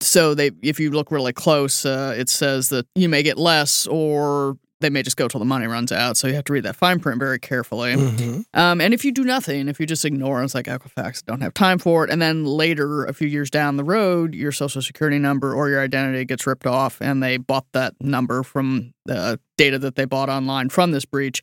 So 0.00 0.32
they, 0.32 0.52
if 0.62 0.78
you 0.78 0.92
look 0.92 1.10
really 1.10 1.32
close, 1.32 1.84
uh, 1.84 2.14
it 2.16 2.28
says 2.28 2.68
that 2.68 2.86
you 2.94 3.08
may 3.08 3.24
get 3.24 3.36
less, 3.36 3.88
or 3.88 4.56
they 4.84 4.90
may 4.90 5.02
just 5.02 5.16
go 5.16 5.26
till 5.28 5.38
the 5.38 5.46
money 5.46 5.66
runs 5.66 5.90
out. 5.90 6.16
So 6.18 6.28
you 6.28 6.34
have 6.34 6.44
to 6.44 6.52
read 6.52 6.64
that 6.64 6.76
fine 6.76 7.00
print 7.00 7.18
very 7.18 7.38
carefully. 7.38 7.94
Mhm. 7.94 8.44
Um, 8.52 8.80
and 8.82 8.92
if 8.92 9.02
you 9.04 9.12
do 9.12 9.24
nothing, 9.24 9.66
if 9.68 9.80
you 9.80 9.86
just 9.86 10.04
ignore 10.04 10.42
it, 10.42 10.44
it's 10.44 10.54
like 10.54 10.66
Equifax 10.66 11.24
don't 11.24 11.40
have 11.40 11.54
time 11.54 11.78
for 11.78 12.04
it. 12.04 12.10
And 12.10 12.20
then 12.20 12.44
later, 12.44 13.04
a 13.06 13.14
few 13.14 13.26
years 13.26 13.48
down 13.50 13.78
the 13.78 13.84
road, 13.84 14.34
your 14.34 14.52
social 14.52 14.82
security 14.82 15.18
number 15.18 15.54
or 15.54 15.70
your 15.70 15.80
identity 15.80 16.24
gets 16.26 16.46
ripped 16.46 16.66
off 16.66 17.00
and 17.00 17.22
they 17.22 17.38
bought 17.38 17.64
that 17.72 17.94
number 18.00 18.42
from 18.42 18.92
the 19.06 19.40
data 19.56 19.78
that 19.78 19.94
they 19.96 20.04
bought 20.04 20.28
online 20.28 20.68
from 20.68 20.90
this 20.92 21.04
breach. 21.06 21.42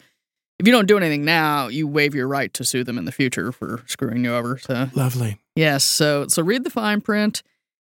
If 0.59 0.67
you 0.67 0.71
don't 0.73 0.87
do 0.87 0.97
anything 0.97 1.25
now, 1.25 1.69
you 1.69 1.87
waive 1.87 2.13
your 2.13 2.27
right 2.27 2.53
to 2.53 2.63
sue 2.63 2.83
them 2.83 2.99
in 2.99 3.05
the 3.05 3.11
future 3.11 3.51
for 3.51 3.81
screwing 3.87 4.23
you 4.23 4.35
over. 4.35 4.59
So 4.59 4.89
Lovely. 4.93 5.39
yes, 5.55 5.83
so 5.83 6.27
so 6.27 6.43
read 6.43 6.63
the 6.63 6.69
fine 6.69 7.01
print. 7.01 7.41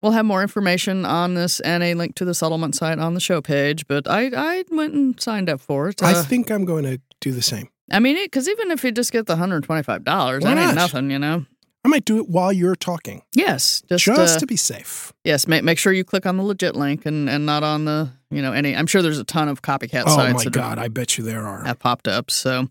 We'll 0.06 0.12
have 0.12 0.24
more 0.24 0.40
information 0.42 1.04
on 1.04 1.34
this 1.34 1.58
and 1.58 1.82
a 1.82 1.94
link 1.94 2.14
to 2.14 2.24
the 2.24 2.32
settlement 2.32 2.76
site 2.76 3.00
on 3.00 3.14
the 3.14 3.20
show 3.20 3.42
page. 3.42 3.88
But 3.88 4.06
I 4.08 4.30
I 4.36 4.62
went 4.70 4.94
and 4.94 5.20
signed 5.20 5.50
up 5.50 5.60
for 5.60 5.88
it. 5.88 6.00
I 6.00 6.12
Uh, 6.12 6.22
think 6.22 6.48
I'm 6.48 6.64
going 6.64 6.84
to 6.84 7.00
do 7.20 7.32
the 7.32 7.42
same. 7.42 7.70
I 7.90 7.98
mean, 7.98 8.16
because 8.24 8.48
even 8.48 8.70
if 8.70 8.84
you 8.84 8.92
just 8.92 9.10
get 9.10 9.26
the 9.26 9.34
hundred 9.34 9.64
twenty-five 9.64 10.04
dollars, 10.04 10.44
that 10.44 10.56
ain't 10.56 10.76
nothing, 10.76 11.10
you 11.10 11.18
know. 11.18 11.44
I 11.84 11.88
might 11.88 12.04
do 12.04 12.18
it 12.18 12.28
while 12.28 12.52
you're 12.52 12.76
talking, 12.76 13.22
Yes, 13.34 13.82
just, 13.88 14.04
just 14.04 14.36
uh, 14.36 14.40
to 14.40 14.46
be 14.46 14.54
safe. 14.56 15.12
yes. 15.24 15.48
Make 15.48 15.64
make 15.64 15.78
sure 15.78 15.92
you 15.92 16.04
click 16.04 16.24
on 16.24 16.36
the 16.36 16.44
legit 16.44 16.76
link 16.76 17.04
and 17.04 17.28
and 17.28 17.44
not 17.44 17.64
on 17.64 17.84
the 17.84 18.10
you 18.30 18.42
know 18.42 18.52
any. 18.52 18.76
I'm 18.76 18.86
sure 18.86 19.02
there's 19.02 19.18
a 19.18 19.24
ton 19.24 19.48
of 19.48 19.62
copycat 19.62 20.04
Oh 20.06 20.14
sites 20.14 20.34
my 20.38 20.44
that 20.44 20.52
God, 20.52 20.78
I 20.78 20.86
bet 20.86 21.18
you 21.18 21.24
there 21.24 21.44
are. 21.44 21.64
have 21.64 21.80
popped 21.80 22.06
up. 22.06 22.30
So 22.30 22.68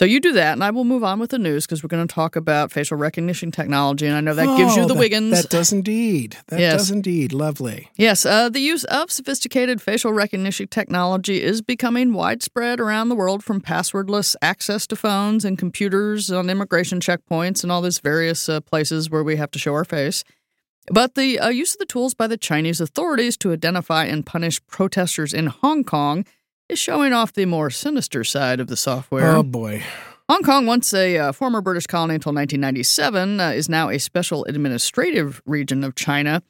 So 0.00 0.06
you 0.06 0.18
do 0.18 0.32
that, 0.32 0.54
and 0.54 0.64
I 0.64 0.70
will 0.70 0.84
move 0.84 1.04
on 1.04 1.18
with 1.20 1.28
the 1.28 1.38
news 1.38 1.66
because 1.66 1.82
we're 1.82 1.88
going 1.88 2.08
to 2.08 2.14
talk 2.14 2.34
about 2.34 2.72
facial 2.72 2.96
recognition 2.96 3.50
technology, 3.50 4.06
and 4.06 4.16
I 4.16 4.22
know 4.22 4.32
that 4.32 4.56
gives 4.56 4.74
you 4.74 4.84
Oh, 4.84 4.86
the 4.86 4.94
that- 4.94 4.98
Wiggins. 4.98 5.42
That 5.42 5.50
does 5.50 5.72
indeed. 5.74 6.38
That 6.48 6.58
Yes. 6.58 6.72
does 6.78 6.90
indeed. 6.90 7.34
Lovely. 7.34 7.90
Yes, 7.96 8.24
uh, 8.24 8.48
the 8.48 8.60
use 8.60 8.84
of 8.84 9.10
sophisticated 9.12 9.82
facial 9.82 10.14
recognition 10.14 10.68
technology 10.68 11.42
is 11.42 11.60
becoming 11.60 12.14
widespread 12.14 12.80
around 12.80 13.10
the 13.10 13.14
world 13.14 13.44
from 13.44 13.60
passwordless 13.60 14.36
access 14.40 14.86
to 14.86 14.96
phones 14.96 15.44
and 15.44 15.58
computers 15.58 16.32
on 16.32 16.48
immigration 16.48 17.00
checkpoints 17.00 17.62
and 17.62 17.70
all 17.70 17.82
these 17.82 17.98
various 17.98 18.48
uh, 18.48 18.62
places 18.62 19.10
where 19.10 19.22
we 19.22 19.36
have 19.36 19.50
to 19.50 19.58
show 19.58 19.74
our 19.74 19.84
face. 19.84 20.24
But 20.90 21.14
the 21.14 21.38
uh, 21.38 21.50
use 21.50 21.74
of 21.74 21.78
the 21.78 21.84
tools 21.84 22.14
by 22.14 22.26
the 22.26 22.38
Chinese 22.38 22.80
authorities 22.80 23.36
to 23.36 23.52
identify 23.52 24.06
and 24.06 24.24
punish 24.24 24.62
protesters 24.66 25.34
in 25.34 25.48
Hong 25.48 25.84
Kong 25.84 26.24
is 26.70 26.78
showing 26.78 27.12
off 27.12 27.32
the 27.32 27.46
more 27.46 27.68
sinister 27.70 28.24
side 28.24 28.60
of 28.60 28.68
the 28.68 28.76
software. 28.76 29.36
Oh 29.36 29.42
boy. 29.42 29.82
Hong 30.28 30.42
Kong, 30.42 30.64
once 30.66 30.94
a 30.94 31.18
uh, 31.18 31.32
former 31.32 31.60
British 31.60 31.88
colony 31.88 32.14
until 32.14 32.32
1997, 32.32 33.40
uh, 33.40 33.48
is 33.48 33.68
now 33.68 33.88
a 33.88 33.98
special 33.98 34.44
administrative 34.44 35.42
region 35.44 35.82
of 35.82 35.96
China. 35.96 36.42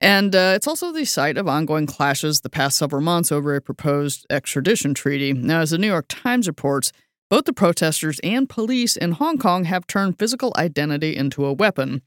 And 0.00 0.34
uh, 0.34 0.52
it's 0.54 0.66
also 0.66 0.92
the 0.92 1.04
site 1.04 1.36
of 1.36 1.46
ongoing 1.46 1.86
clashes 1.86 2.40
the 2.40 2.48
past 2.48 2.78
several 2.78 3.02
months 3.02 3.30
over 3.30 3.54
a 3.54 3.60
proposed 3.60 4.24
extradition 4.30 4.94
treaty. 4.94 5.34
Now, 5.34 5.60
as 5.60 5.70
the 5.70 5.78
New 5.78 5.88
York 5.88 6.06
Times 6.08 6.46
reports, 6.46 6.92
both 7.28 7.44
the 7.44 7.52
protesters 7.52 8.18
and 8.20 8.48
police 8.48 8.96
in 8.96 9.12
Hong 9.12 9.36
Kong 9.36 9.64
have 9.64 9.86
turned 9.86 10.18
physical 10.18 10.54
identity 10.56 11.14
into 11.14 11.44
a 11.44 11.52
weapon. 11.52 12.00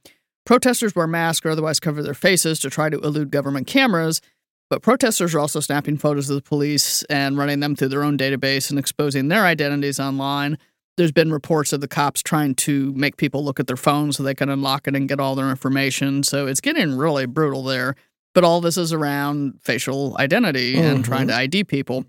Protesters 0.46 0.96
wear 0.96 1.06
masks 1.06 1.46
or 1.46 1.50
otherwise 1.50 1.80
cover 1.80 2.01
their 2.01 2.15
faces 2.15 2.60
to 2.62 2.72
try 2.72 2.89
to 2.89 3.00
elude 3.00 3.30
government 3.30 3.68
cameras, 3.68 4.22
but 4.72 4.82
protesters 4.82 5.36
are 5.36 5.40
also 5.40 5.60
snapping 5.60 5.98
photos 5.98 6.30
of 6.30 6.38
the 6.38 6.42
police 6.42 7.04
and 7.04 7.38
running 7.38 7.60
them 7.60 7.75
through 7.75 7.90
their 7.90 8.04
own 8.06 8.18
database 8.18 8.70
and 8.70 8.80
exposing 8.80 9.28
their 9.28 9.44
identities 9.44 10.00
online. 10.00 10.58
There's 10.96 11.12
been 11.12 11.30
reports 11.30 11.74
of 11.74 11.82
the 11.82 11.90
cops 11.90 12.22
trying 12.22 12.56
to 12.56 12.94
make 12.94 13.18
people 13.18 13.44
look 13.44 13.60
at 13.60 13.68
their 13.68 13.75
phones 13.75 14.16
so 14.16 14.24
they 14.24 14.34
can 14.34 14.48
unlock 14.48 14.88
it 14.88 14.96
and 14.96 15.10
get 15.10 15.20
all 15.20 15.36
their 15.36 15.50
information. 15.50 16.24
So 16.24 16.48
it's 16.48 16.62
getting 16.62 16.96
really 16.96 17.25
brutal 17.25 17.63
there. 17.63 17.96
But 18.34 18.46
all 18.46 18.62
this 18.62 18.78
is 18.78 18.94
around 18.94 19.60
facial 19.62 20.16
identity 20.18 20.78
and 20.78 21.00
Mhm. 21.00 21.04
trying 21.04 21.28
to 21.28 21.36
ID 21.36 21.66
people. 21.66 22.06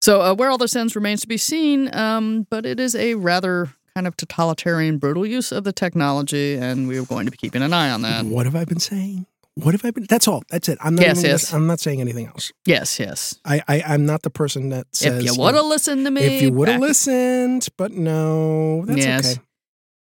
So 0.00 0.20
uh, 0.22 0.34
where 0.36 0.50
all 0.50 0.58
this 0.58 0.76
ends 0.76 0.94
remains 0.94 1.22
to 1.22 1.26
be 1.28 1.36
seen. 1.36 1.92
Um, 1.92 2.46
but 2.48 2.64
it 2.64 2.78
is 2.78 2.94
a 2.94 3.14
rather 3.16 3.70
kind 3.96 4.06
of 4.06 4.16
totalitarian, 4.16 4.98
brutal 4.98 5.26
use 5.26 5.50
of 5.50 5.64
the 5.64 5.72
technology, 5.72 6.54
and 6.54 6.86
we 6.86 6.96
are 6.96 7.04
going 7.04 7.24
to 7.24 7.32
be 7.32 7.36
keeping 7.38 7.62
an 7.62 7.72
eye 7.72 7.90
on 7.90 8.02
that. 8.02 8.24
What 8.24 8.46
have 8.46 8.54
I 8.54 8.64
been 8.64 8.78
saying? 8.78 9.26
What 9.56 9.72
have 9.72 9.84
I 9.84 9.92
been? 9.92 10.06
That's 10.08 10.26
all. 10.26 10.42
That's 10.50 10.68
it. 10.68 10.78
I'm 10.80 10.96
not. 10.96 11.02
Yes, 11.06 11.22
yes. 11.22 11.52
I'm 11.52 11.66
not 11.68 11.78
saying 11.78 12.00
anything 12.00 12.26
else. 12.26 12.52
Yes, 12.66 12.98
yes. 12.98 13.38
I, 13.44 13.62
I 13.68 13.82
I'm 13.86 14.04
not 14.04 14.22
the 14.22 14.30
person 14.30 14.70
that 14.70 14.86
says. 14.92 15.22
if 15.24 15.30
you 15.32 15.40
would 15.40 15.54
have 15.54 15.66
listened 15.66 16.04
to 16.06 16.10
me, 16.10 16.22
If 16.22 16.42
you 16.42 16.52
would 16.52 16.68
have 16.68 16.80
listened, 16.80 17.68
but 17.76 17.92
no, 17.92 18.84
that's 18.84 18.98
Yes. 18.98 19.32
okay. 19.32 19.40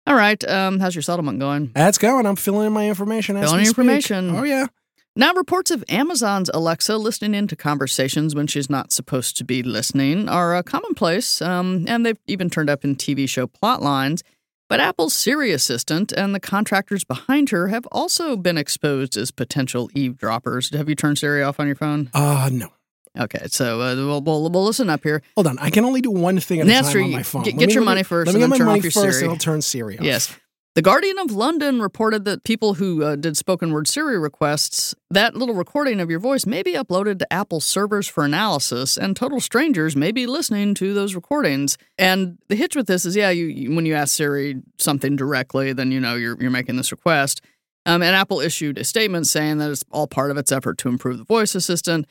All 0.07 0.15
right. 0.15 0.43
Um, 0.49 0.79
how's 0.79 0.95
your 0.95 1.01
settlement 1.03 1.39
going? 1.39 1.71
That's 1.75 1.97
going. 1.99 2.25
I'm 2.25 2.35
filling 2.37 2.67
in 2.67 2.73
my 2.73 2.87
information. 2.87 3.35
As 3.37 3.45
Filling 3.45 3.59
in 3.59 3.65
speak. 3.65 3.77
information. 3.77 4.35
Oh 4.35 4.43
yeah. 4.43 4.67
Now, 5.15 5.33
reports 5.33 5.71
of 5.71 5.83
Amazon's 5.89 6.49
Alexa 6.53 6.95
listening 6.95 7.33
into 7.33 7.55
conversations 7.55 8.35
when 8.35 8.45
she's 8.47 8.69
not 8.69 8.91
supposed 8.91 9.35
to 9.37 9.43
be 9.43 9.63
listening 9.63 10.29
are 10.29 10.55
uh, 10.55 10.61
commonplace, 10.63 11.41
um, 11.41 11.85
and 11.87 12.05
they've 12.05 12.19
even 12.27 12.49
turned 12.51 12.69
up 12.69 12.83
in 12.85 12.95
TV 12.95 13.27
show 13.27 13.47
plot 13.47 13.81
lines. 13.81 14.23
But 14.69 14.79
Apple's 14.81 15.13
Siri 15.13 15.51
assistant 15.51 16.11
and 16.11 16.35
the 16.35 16.39
contractors 16.39 17.03
behind 17.05 17.49
her 17.51 17.69
have 17.69 17.85
also 17.91 18.35
been 18.35 18.57
exposed 18.57 19.15
as 19.15 19.31
potential 19.31 19.89
eavesdroppers. 19.95 20.75
Have 20.75 20.89
you 20.89 20.95
turned 20.95 21.17
Siri 21.17 21.41
off 21.41 21.59
on 21.59 21.67
your 21.67 21.75
phone? 21.75 22.09
Uh 22.13 22.49
no. 22.51 22.69
Okay, 23.17 23.47
so 23.47 23.81
uh, 23.81 23.95
we'll, 23.95 24.21
we'll, 24.21 24.49
we'll 24.51 24.63
listen 24.65 24.91
up 24.91 25.01
here. 25.03 25.23
Hold 25.35 25.47
on. 25.47 25.57
I 25.57 25.71
can 25.71 25.83
only 25.85 26.01
do 26.01 26.11
one 26.11 26.39
thing 26.39 26.59
at 26.59 26.67
a 26.67 26.69
time 26.69 27.03
on 27.03 27.11
my 27.11 27.23
phone. 27.23 27.41
Get- 27.43 27.57
get 27.57 27.67
me- 27.69 27.73
your 27.73 27.83
money 27.83 28.03
first 28.03 28.27
Let 28.27 28.35
me 28.35 28.41
get 28.41 28.49
my 28.49 28.57
turn 28.57 28.67
money 28.67 28.79
off 28.79 28.83
your 28.83 28.91
first, 28.91 29.17
Siri. 29.17 29.23
and 29.23 29.31
I'll 29.31 29.37
turn 29.39 29.61
Siri 29.63 29.97
off. 29.97 30.05
Yes. 30.05 30.35
The 30.77 30.83
Guardian 30.83 31.17
of 31.17 31.31
London 31.31 31.81
reported 31.81 32.23
that 32.25 32.43
people 32.43 32.75
who 32.75 33.03
uh, 33.03 33.15
did 33.15 33.35
spoken 33.35 33.71
word 33.71 33.87
Siri 33.87 34.19
requests, 34.19 34.93
that 35.09 35.35
little 35.35 35.55
recording 35.55 35.99
of 35.99 36.11
your 36.11 36.19
voice 36.19 36.45
may 36.45 36.61
be 36.61 36.73
uploaded 36.73 37.17
to 37.17 37.33
Apple 37.33 37.59
servers 37.61 38.07
for 38.07 38.23
analysis, 38.23 38.95
and 38.95 39.15
total 39.15 39.39
strangers 39.39 39.95
may 39.95 40.11
be 40.11 40.27
listening 40.27 40.75
to 40.75 40.93
those 40.93 41.15
recordings. 41.15 41.79
And 41.97 42.37
the 42.47 42.55
hitch 42.55 42.75
with 42.75 42.85
this 42.85 43.05
is, 43.05 43.15
yeah, 43.15 43.31
you, 43.31 43.45
you 43.45 43.75
when 43.75 43.87
you 43.87 43.95
ask 43.95 44.15
Siri 44.15 44.61
something 44.77 45.15
directly, 45.15 45.73
then 45.73 45.91
you 45.91 45.99
know 45.99 46.13
you're 46.13 46.39
you're 46.39 46.51
making 46.51 46.75
this 46.75 46.91
request. 46.91 47.41
Um, 47.87 48.03
and 48.03 48.15
Apple 48.15 48.39
issued 48.39 48.77
a 48.77 48.83
statement 48.83 49.25
saying 49.25 49.57
that 49.57 49.71
it's 49.71 49.83
all 49.89 50.05
part 50.05 50.29
of 50.29 50.37
its 50.37 50.51
effort 50.51 50.77
to 50.77 50.89
improve 50.89 51.17
the 51.17 51.23
voice 51.23 51.55
assistant. 51.55 52.05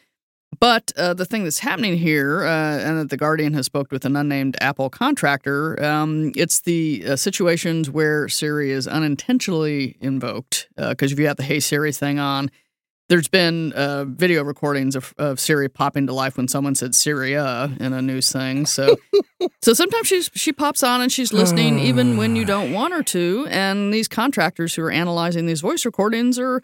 But 0.59 0.93
uh, 0.97 1.13
the 1.15 1.25
thing 1.25 1.45
that's 1.45 1.59
happening 1.59 1.99
here, 1.99 2.45
uh, 2.45 2.79
and 2.79 2.99
that 2.99 3.11
the 3.11 3.17
Guardian 3.17 3.53
has 3.55 3.67
spoke 3.67 3.93
with 3.93 4.05
an 4.05 4.17
unnamed 4.17 4.57
Apple 4.61 4.89
contractor, 4.89 5.83
um, 5.85 6.33
it's 6.35 6.61
the 6.61 7.05
uh, 7.07 7.17
situations 7.17 7.91
where 7.91 8.29
Siri 8.29 8.71
is 8.71 8.89
unintentionally 8.89 9.97
invoked. 10.01 10.69
Because 10.77 11.13
if 11.13 11.19
you 11.19 11.27
have 11.27 11.37
the 11.37 11.43
Hey 11.43 11.61
Siri 11.61 11.93
thing 11.93 12.19
on, 12.19 12.51
there's 13.09 13.29
been 13.29 13.73
uh, 13.73 14.05
video 14.05 14.43
recordings 14.43 14.97
of, 14.97 15.15
of 15.19 15.39
Siri 15.39 15.69
popping 15.69 16.07
to 16.09 16.13
life 16.13 16.37
when 16.37 16.49
someone 16.49 16.75
said 16.75 16.95
Syria 16.95 17.71
in 17.79 17.93
a 17.93 18.03
news 18.03 18.33
thing. 18.33 18.67
So, 18.67 18.97
so 19.63 19.75
sometimes 19.75 20.09
she's 20.09 20.31
she 20.35 20.53
pops 20.53 20.83
on 20.83 21.01
and 21.01 21.13
she's 21.13 21.33
listening 21.33 21.79
even 21.79 22.17
when 22.17 22.35
you 22.35 22.45
don't 22.45 22.73
want 22.73 22.95
her 22.95 23.03
to. 23.05 23.47
And 23.49 23.95
these 23.95 24.09
contractors 24.09 24.75
who 24.75 24.83
are 24.83 24.91
analyzing 24.91 25.47
these 25.47 25.61
voice 25.61 25.85
recordings 25.85 26.39
are 26.39 26.63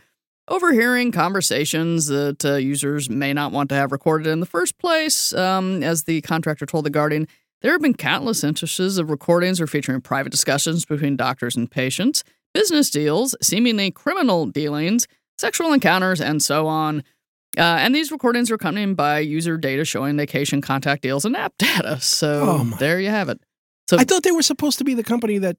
overhearing 0.48 1.12
conversations 1.12 2.06
that 2.06 2.44
uh, 2.44 2.54
users 2.56 3.08
may 3.08 3.32
not 3.32 3.52
want 3.52 3.68
to 3.70 3.74
have 3.74 3.92
recorded 3.92 4.26
in 4.26 4.40
the 4.40 4.46
first 4.46 4.78
place. 4.78 5.32
Um, 5.32 5.82
as 5.82 6.04
the 6.04 6.20
contractor 6.22 6.66
told 6.66 6.84
The 6.84 6.90
Guardian, 6.90 7.28
there 7.62 7.72
have 7.72 7.80
been 7.82 7.94
countless 7.94 8.42
instances 8.42 8.98
of 8.98 9.08
recordings 9.10 9.60
or 9.60 9.66
featuring 9.66 10.00
private 10.00 10.30
discussions 10.30 10.84
between 10.84 11.16
doctors 11.16 11.54
and 11.56 11.70
patients, 11.70 12.24
business 12.52 12.90
deals, 12.90 13.36
seemingly 13.40 13.90
criminal 13.90 14.46
dealings, 14.46 15.06
sexual 15.38 15.72
encounters, 15.72 16.20
and 16.20 16.42
so 16.42 16.66
on. 16.66 17.04
Uh, 17.56 17.60
and 17.80 17.94
these 17.94 18.10
recordings 18.10 18.50
are 18.50 18.54
accompanied 18.54 18.96
by 18.96 19.18
user 19.20 19.56
data 19.56 19.84
showing 19.84 20.16
location, 20.16 20.60
contact 20.60 21.02
deals, 21.02 21.24
and 21.24 21.36
app 21.36 21.52
data. 21.58 22.00
So 22.00 22.40
Oh, 22.42 22.76
there 22.78 22.98
you 22.98 23.10
have 23.10 23.28
it. 23.28 23.40
So 23.88 23.98
I 23.98 24.04
thought 24.04 24.22
they 24.22 24.30
were 24.32 24.42
supposed 24.42 24.78
to 24.78 24.84
be 24.84 24.94
the 24.94 25.02
company 25.02 25.38
that 25.38 25.56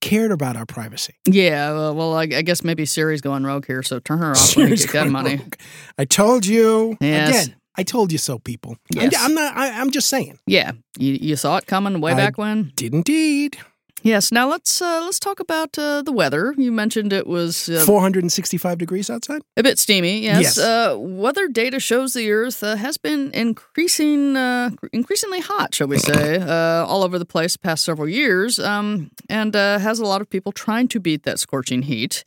cared 0.00 0.32
about 0.32 0.56
our 0.56 0.66
privacy. 0.66 1.14
yeah, 1.26 1.72
well, 1.72 1.94
well 1.94 2.14
I, 2.14 2.22
I 2.22 2.42
guess 2.42 2.64
maybe 2.64 2.84
Siri's 2.86 3.20
going 3.20 3.44
rogue 3.44 3.66
here. 3.66 3.82
So 3.82 3.98
turn 3.98 4.18
her 4.18 4.32
off 4.32 4.56
you 4.56 4.68
get 4.76 4.92
that 4.92 5.08
money. 5.08 5.36
rogue. 5.36 5.54
I 5.98 6.04
told 6.04 6.46
you 6.46 6.96
Yes. 7.00 7.46
again. 7.46 7.56
I 7.76 7.82
told 7.82 8.10
you 8.12 8.18
so, 8.18 8.38
people. 8.38 8.76
I'm- 8.96 9.08
Yes. 9.10 9.22
I'm, 9.24 9.34
not. 9.34 9.56
I, 9.56 9.80
I'm 9.80 9.90
just 9.90 10.08
saying. 10.08 10.38
Yeah, 10.46 10.72
you, 10.98 11.14
you 11.20 11.36
saw 11.36 11.56
it 11.56 11.66
coming 11.66 12.00
way 12.00 12.12
I- 12.12 12.16
back 12.16 12.36
when. 12.38 12.72
Did 12.74 12.92
indeed. 12.94 13.56
Yes. 14.02 14.32
Now 14.32 14.48
let's 14.48 14.80
uh, 14.80 15.02
let's 15.04 15.18
talk 15.18 15.40
about 15.40 15.78
uh, 15.78 16.02
the 16.02 16.12
weather. 16.12 16.54
You 16.56 16.72
mentioned 16.72 17.12
it 17.12 17.26
was 17.26 17.68
uh, 17.68 17.84
465 17.84 18.78
degrees 18.78 19.10
outside. 19.10 19.42
a 19.56 19.62
bit 19.62 19.78
steamy. 19.78 20.20
Yes. 20.20 20.56
Yes. 20.56 20.58
Uh, 20.58 20.96
weather 20.98 21.48
data 21.48 21.80
shows 21.80 22.14
the 22.14 22.30
Earth 22.30 22.62
uh, 22.62 22.76
has 22.76 22.96
been 22.96 23.30
increasing, 23.32 24.36
uh, 24.36 24.70
increasingly 24.92 25.40
hot, 25.40 25.74
shall 25.74 25.88
we 25.88 25.98
say, 25.98 26.38
uh, 26.38 26.84
all 26.86 27.02
over 27.02 27.18
the 27.18 27.26
place 27.26 27.52
the 27.54 27.58
past 27.58 27.84
several 27.84 28.08
years, 28.08 28.58
um, 28.58 29.10
and 29.28 29.54
uh, 29.54 29.78
has 29.78 29.98
a 29.98 30.04
lot 30.06 30.20
of 30.20 30.30
people 30.30 30.52
trying 30.52 30.88
to 30.88 31.00
beat 31.00 31.24
that 31.24 31.38
scorching 31.38 31.82
heat. 31.82 32.24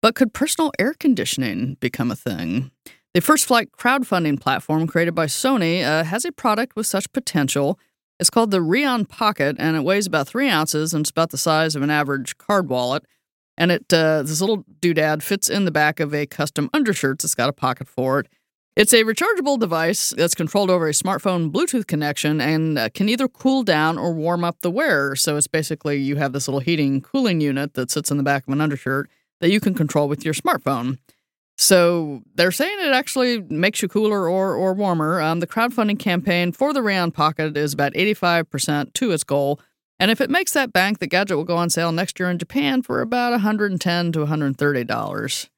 But 0.00 0.16
could 0.16 0.32
personal 0.34 0.72
air 0.80 0.94
conditioning 0.94 1.76
become 1.78 2.10
a 2.10 2.16
thing? 2.16 2.72
The 3.14 3.20
First 3.20 3.44
Flight 3.44 3.68
crowdfunding 3.78 4.40
platform 4.40 4.86
created 4.86 5.14
by 5.14 5.26
Sony 5.26 5.84
uh, 5.84 6.02
has 6.02 6.24
a 6.24 6.32
product 6.32 6.74
with 6.74 6.86
such 6.86 7.12
potential. 7.12 7.78
It's 8.22 8.30
called 8.30 8.52
the 8.52 8.62
Reon 8.62 9.04
Pocket, 9.04 9.56
and 9.58 9.76
it 9.76 9.82
weighs 9.82 10.06
about 10.06 10.28
three 10.28 10.48
ounces, 10.48 10.94
and 10.94 11.02
it's 11.02 11.10
about 11.10 11.30
the 11.30 11.36
size 11.36 11.74
of 11.74 11.82
an 11.82 11.90
average 11.90 12.38
card 12.38 12.68
wallet. 12.68 13.04
And 13.58 13.72
it 13.72 13.92
uh, 13.92 14.22
this 14.22 14.40
little 14.40 14.62
doodad 14.78 15.24
fits 15.24 15.50
in 15.50 15.64
the 15.64 15.72
back 15.72 15.98
of 15.98 16.14
a 16.14 16.24
custom 16.24 16.70
undershirt 16.72 17.18
that's 17.18 17.34
got 17.34 17.48
a 17.48 17.52
pocket 17.52 17.88
for 17.88 18.20
it. 18.20 18.28
It's 18.76 18.92
a 18.92 19.02
rechargeable 19.02 19.58
device 19.58 20.14
that's 20.16 20.36
controlled 20.36 20.70
over 20.70 20.86
a 20.86 20.92
smartphone 20.92 21.50
Bluetooth 21.50 21.88
connection 21.88 22.40
and 22.40 22.78
uh, 22.78 22.90
can 22.94 23.08
either 23.08 23.26
cool 23.26 23.64
down 23.64 23.98
or 23.98 24.12
warm 24.14 24.44
up 24.44 24.60
the 24.60 24.70
wearer. 24.70 25.16
So 25.16 25.36
it's 25.36 25.48
basically 25.48 25.96
you 25.96 26.14
have 26.14 26.32
this 26.32 26.46
little 26.46 26.60
heating 26.60 27.00
cooling 27.00 27.40
unit 27.40 27.74
that 27.74 27.90
sits 27.90 28.12
in 28.12 28.18
the 28.18 28.22
back 28.22 28.46
of 28.46 28.52
an 28.52 28.60
undershirt 28.60 29.10
that 29.40 29.50
you 29.50 29.58
can 29.58 29.74
control 29.74 30.06
with 30.06 30.24
your 30.24 30.32
smartphone. 30.32 30.98
So 31.56 32.22
they're 32.34 32.50
saying 32.50 32.78
it 32.80 32.92
actually 32.92 33.40
makes 33.42 33.82
you 33.82 33.88
cooler 33.88 34.28
or, 34.28 34.54
or 34.54 34.72
warmer. 34.74 35.20
Um, 35.20 35.40
the 35.40 35.46
crowdfunding 35.46 35.98
campaign 35.98 36.50
for 36.52 36.72
the 36.72 36.82
Reon 36.82 37.10
Pocket 37.12 37.56
is 37.56 37.72
about 37.72 37.92
85% 37.94 38.92
to 38.94 39.10
its 39.12 39.22
goal. 39.24 39.60
And 40.00 40.10
if 40.10 40.20
it 40.20 40.30
makes 40.30 40.52
that 40.52 40.72
bank, 40.72 40.98
the 40.98 41.06
gadget 41.06 41.36
will 41.36 41.44
go 41.44 41.56
on 41.56 41.70
sale 41.70 41.92
next 41.92 42.18
year 42.18 42.28
in 42.30 42.38
Japan 42.38 42.82
for 42.82 43.00
about 43.00 43.30
110 43.32 44.12
to 44.12 44.18
130 44.20 44.84
dollars. 44.84 45.48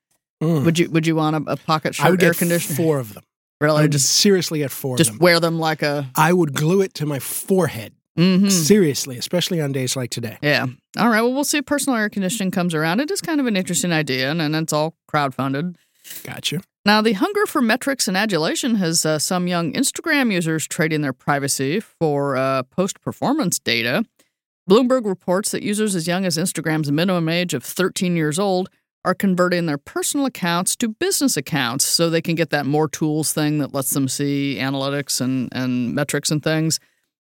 Mm. 0.43 0.65
Would 0.65 0.79
you 0.79 0.91
Would 0.91 1.07
you 1.07 1.17
want 1.17 1.37
a, 1.49 1.53
a 1.53 1.57
pocket 1.57 1.99
I 2.05 2.11
would 2.11 2.23
air 2.23 2.35
conditioner? 2.35 2.77
four 2.77 2.99
of 2.99 3.15
them. 3.15 3.23
Really, 3.61 3.89
just 3.89 4.11
seriously 4.11 4.59
get 4.59 4.71
four 4.73 4.99
just 4.99 5.11
of 5.11 5.17
them. 5.19 5.23
wear 5.25 5.41
them 5.41 5.59
like 5.59 5.81
a. 5.81 6.11
I 6.17 6.33
would 6.35 6.53
glue 6.55 6.83
it 6.83 6.93
to 6.95 7.07
my 7.07 7.19
forehead. 7.21 7.95
mhm. 8.19 8.51
Seriously, 8.51 9.17
especially 9.17 9.61
on 9.63 9.73
days 9.73 9.97
like 9.97 10.11
today. 10.11 10.37
Yeah. 10.43 10.67
All 10.99 11.09
right. 11.09 11.23
Well, 11.23 11.33
we'll 11.33 11.45
see 11.45 11.59
if 11.59 11.65
personal 11.67 11.99
air 11.99 12.11
conditioning 12.11 12.51
comes 12.51 12.75
around. 12.75 13.01
It 13.01 13.11
is 13.11 13.23
kind 13.23 13.41
of 13.41 13.47
an 13.47 13.57
interesting 13.57 13.93
idea, 13.93 14.31
and, 14.31 14.43
and 14.43 14.55
it's 14.55 14.73
all 14.73 14.97
crowdfunded. 15.11 15.77
Gotcha. 16.23 16.61
Now, 16.87 17.01
the 17.01 17.15
hunger 17.15 17.47
for 17.47 17.63
metrics 17.63 18.09
and 18.09 18.17
adulation 18.17 18.75
has 18.77 19.07
uh, 19.07 19.19
some 19.19 19.47
young 19.49 19.73
Instagram 19.73 20.31
users 20.31 20.67
trading 20.67 21.01
their 21.01 21.15
privacy 21.15 21.81
for 21.81 22.37
uh, 22.37 22.63
post 22.65 23.01
performance 23.01 23.59
data. 23.59 24.05
Bloomberg 24.69 25.07
reports 25.07 25.51
that 25.51 25.63
users 25.63 25.95
as 25.95 26.07
young 26.07 26.25
as 26.25 26.37
Instagram's 26.37 26.91
minimum 26.93 27.29
age 27.29 27.55
of 27.55 27.65
13 27.65 28.17
years 28.17 28.39
old 28.39 28.69
are 29.05 29.15
converting 29.15 29.67
their 29.67 29.79
personal 29.79 30.27
accounts 30.27 30.77
to 30.77 30.89
business 30.89 31.37
accounts 31.37 31.85
so 31.85 32.09
they 32.09 32.23
can 32.23 32.35
get 32.35 32.51
that 32.51 32.65
more 32.65 32.89
tools 32.89 33.33
thing 33.33 33.59
that 33.59 33.75
lets 33.75 33.91
them 33.91 34.09
see 34.09 34.57
analytics 34.59 35.21
and, 35.21 35.51
and 35.53 35.95
metrics 35.95 36.31
and 36.31 36.43
things. 36.43 36.81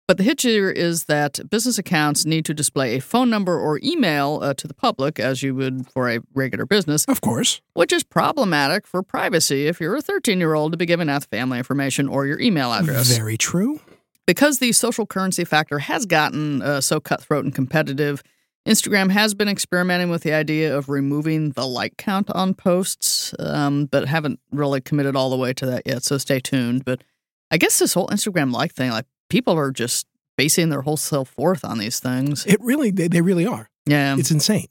But 0.09 0.17
the 0.19 0.25
hitch 0.25 0.43
here 0.43 0.71
is 0.71 1.05
that 1.05 1.39
business 1.49 1.79
accounts 1.79 2.25
need 2.27 2.45
to 2.47 2.55
display 2.55 2.97
a 2.97 3.01
phone 3.01 3.31
number 3.31 3.59
or 3.59 3.79
email 3.83 4.41
uh, 4.43 4.53
to 4.55 4.67
the 4.67 4.75
public, 4.75 5.21
as 5.21 5.43
you 5.43 5.55
would 5.55 5.87
for 5.89 6.11
a 6.11 6.19
regular 6.35 6.67
business, 6.67 7.05
Of 7.07 7.21
course. 7.21 7.61
which 7.75 7.93
is 7.93 8.03
problematic 8.03 8.87
for 8.87 9.03
privacy 9.03 9.69
if 9.69 9.81
you're 9.81 9.95
a 9.97 10.03
13 10.03 10.39
year 10.41 10.55
old 10.55 10.73
to 10.73 10.77
be 10.79 10.87
giving 10.87 11.09
out 11.09 11.25
family 11.27 11.59
information 11.59 12.09
or 12.09 12.27
your 12.27 12.41
email 12.41 12.73
address. 12.73 13.17
Very 13.17 13.37
true. 13.39 13.81
Because 14.27 14.59
the 14.59 14.73
social 14.73 15.07
currency 15.07 15.45
factor 15.45 15.79
has 15.79 16.05
gotten 16.07 16.63
uh, 16.63 16.81
so 16.81 17.01
cutthroat 17.01 17.45
and 17.45 17.55
competitive, 17.55 18.23
Instagram 18.69 19.11
has 19.11 19.35
been 19.35 19.49
experimenting 19.49 20.11
with 20.11 20.23
the 20.23 20.33
idea 20.33 20.77
of 20.77 20.89
removing 20.89 21.51
the 21.51 21.67
like 21.67 21.97
count 21.97 22.31
on 22.31 22.55
posts, 22.55 23.35
um, 23.41 23.87
but 23.87 24.07
haven't 24.07 24.39
really 24.53 24.81
committed 24.81 25.17
all 25.17 25.31
the 25.31 25.37
way 25.37 25.53
to 25.55 25.67
that 25.67 25.83
yet. 25.87 26.03
So 26.05 26.19
stay 26.19 26.39
tuned. 26.39 26.85
But 26.85 27.03
I 27.51 27.57
guess 27.57 27.79
this 27.81 27.95
whole 27.95 28.07
Instagram 28.09 28.53
like 28.53 28.73
thing, 28.73 28.91
like 28.91 29.07
people 29.33 29.55
are 29.59 29.71
just 29.73 30.07
basing 30.37 30.69
their 30.69 30.83
whole 30.83 30.99
self 30.99 31.33
worth 31.39 31.65
on 31.65 31.79
these 31.79 31.99
things. 32.01 32.45
It 32.47 32.59
really, 32.61 32.91
they, 32.91 33.09
they 33.09 33.23
really 33.23 33.47
are. 33.47 33.69
Yeah. 33.87 34.15
It's 34.19 34.31
insane. 34.31 34.67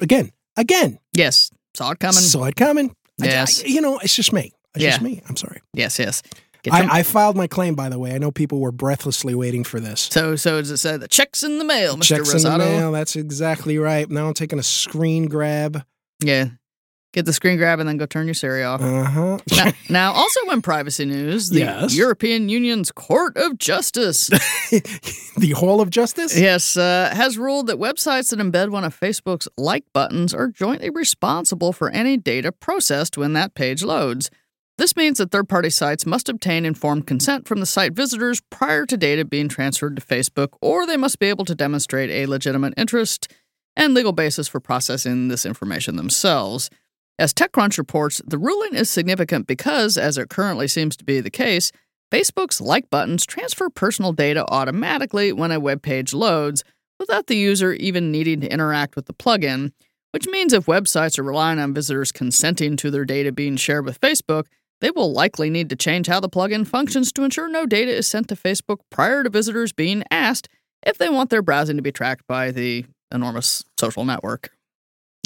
Again, 0.00 0.32
again, 0.56 0.98
yes. 1.12 1.50
Saw 1.74 1.92
it 1.92 2.00
coming. 2.00 2.14
saw 2.14 2.44
it 2.44 2.56
coming. 2.56 2.90
I- 3.22 3.26
Yes. 3.26 3.62
I- 3.64 3.68
you 3.68 3.80
know, 3.80 3.98
it's 3.98 4.14
just 4.16 4.32
me. 4.32 4.52
It's 4.74 4.84
just 4.84 5.00
me. 5.00 5.22
I'm 5.28 5.36
sorry. 5.36 5.60
yes. 5.72 5.98
Yes. 5.98 6.22
I, 6.70 6.98
I 6.98 7.02
filed 7.02 7.36
my 7.36 7.46
claim, 7.46 7.74
by 7.76 7.88
the 7.88 7.98
way. 7.98 8.14
I 8.14 8.18
know 8.18 8.30
people 8.30 8.60
were 8.60 8.72
breathlessly 8.72 9.34
waiting 9.34 9.64
for 9.64 9.80
this. 9.80 10.00
so 10.02 10.36
so 10.36 10.60
does 10.60 10.70
it 10.70 10.76
say 10.78 10.96
the 10.98 11.08
checks 11.08 11.42
in 11.42 11.58
the 11.58 11.64
mail, 11.64 11.96
Mr. 11.96 12.02
Checks 12.16 12.34
in 12.34 12.42
the 12.42 12.48
Rosado? 12.50 12.58
mail. 12.58 12.92
That's 12.92 13.16
exactly 13.16 13.78
right. 13.78 14.10
Now 14.10 14.26
I'm 14.26 14.34
taking 14.34 14.58
a 14.58 14.62
screen 14.62 15.26
grab. 15.28 15.82
Yeah. 16.22 16.48
Get 17.18 17.24
the 17.24 17.32
screen 17.32 17.56
grab 17.56 17.80
and 17.80 17.88
then 17.88 17.96
go 17.96 18.06
turn 18.06 18.28
your 18.28 18.34
Siri 18.34 18.62
off. 18.62 18.80
Uh 18.80 19.02
huh. 19.02 19.38
now, 19.56 19.72
now, 19.90 20.12
also 20.12 20.38
in 20.52 20.62
privacy 20.62 21.04
news, 21.04 21.50
the 21.50 21.58
Yes. 21.58 21.92
European 21.96 22.48
Union's 22.48 22.92
Court 22.92 23.36
of 23.36 23.58
Justice, 23.58 24.28
the 25.36 25.52
Hall 25.56 25.80
of 25.80 25.90
Justice. 25.90 26.38
yes, 26.38 26.76
uh, 26.76 27.10
has 27.12 27.36
ruled 27.36 27.66
that 27.66 27.76
websites 27.78 28.30
that 28.30 28.38
embed 28.38 28.70
one 28.70 28.84
of 28.84 28.96
Facebook's 28.96 29.48
like 29.56 29.82
buttons 29.92 30.32
are 30.32 30.46
jointly 30.46 30.90
responsible 30.90 31.72
for 31.72 31.90
any 31.90 32.16
data 32.16 32.52
processed 32.52 33.18
when 33.18 33.32
that 33.32 33.54
page 33.54 33.82
loads. 33.82 34.30
This 34.76 34.94
means 34.94 35.18
that 35.18 35.32
third 35.32 35.48
party 35.48 35.70
sites 35.70 36.06
must 36.06 36.28
obtain 36.28 36.64
informed 36.64 37.08
consent 37.08 37.48
from 37.48 37.58
the 37.58 37.66
site 37.66 37.94
visitors 37.94 38.40
prior 38.48 38.86
to 38.86 38.96
data 38.96 39.24
being 39.24 39.48
transferred 39.48 39.96
to 39.96 40.02
Facebook, 40.02 40.50
or 40.62 40.86
they 40.86 40.96
must 40.96 41.18
be 41.18 41.26
able 41.26 41.44
to 41.46 41.56
demonstrate 41.56 42.10
a 42.10 42.26
legitimate 42.26 42.74
interest 42.76 43.26
and 43.76 43.92
legal 43.92 44.12
basis 44.12 44.46
for 44.46 44.60
processing 44.60 45.26
this 45.26 45.44
information 45.44 45.96
themselves. 45.96 46.70
As 47.18 47.34
TechCrunch 47.34 47.78
reports, 47.78 48.22
the 48.24 48.38
ruling 48.38 48.74
is 48.74 48.88
significant 48.88 49.48
because, 49.48 49.98
as 49.98 50.16
it 50.16 50.28
currently 50.28 50.68
seems 50.68 50.96
to 50.96 51.04
be 51.04 51.20
the 51.20 51.30
case, 51.30 51.72
Facebook's 52.12 52.60
like 52.60 52.88
buttons 52.90 53.26
transfer 53.26 53.68
personal 53.68 54.12
data 54.12 54.44
automatically 54.48 55.32
when 55.32 55.50
a 55.50 55.58
web 55.58 55.82
page 55.82 56.14
loads 56.14 56.62
without 56.98 57.26
the 57.26 57.36
user 57.36 57.72
even 57.72 58.12
needing 58.12 58.40
to 58.40 58.52
interact 58.52 58.94
with 58.94 59.06
the 59.06 59.12
plugin, 59.12 59.72
which 60.12 60.28
means 60.28 60.52
if 60.52 60.66
websites 60.66 61.18
are 61.18 61.24
relying 61.24 61.58
on 61.58 61.74
visitors 61.74 62.12
consenting 62.12 62.76
to 62.76 62.90
their 62.90 63.04
data 63.04 63.32
being 63.32 63.56
shared 63.56 63.84
with 63.84 64.00
Facebook, 64.00 64.44
they 64.80 64.92
will 64.92 65.12
likely 65.12 65.50
need 65.50 65.68
to 65.70 65.76
change 65.76 66.06
how 66.06 66.20
the 66.20 66.28
plugin 66.28 66.64
functions 66.64 67.12
to 67.12 67.24
ensure 67.24 67.48
no 67.48 67.66
data 67.66 67.90
is 67.94 68.06
sent 68.06 68.28
to 68.28 68.36
Facebook 68.36 68.78
prior 68.90 69.24
to 69.24 69.30
visitors 69.30 69.72
being 69.72 70.04
asked 70.10 70.48
if 70.86 70.98
they 70.98 71.08
want 71.08 71.30
their 71.30 71.42
browsing 71.42 71.76
to 71.76 71.82
be 71.82 71.90
tracked 71.90 72.26
by 72.28 72.52
the 72.52 72.86
enormous 73.12 73.64
social 73.76 74.04
network. 74.04 74.50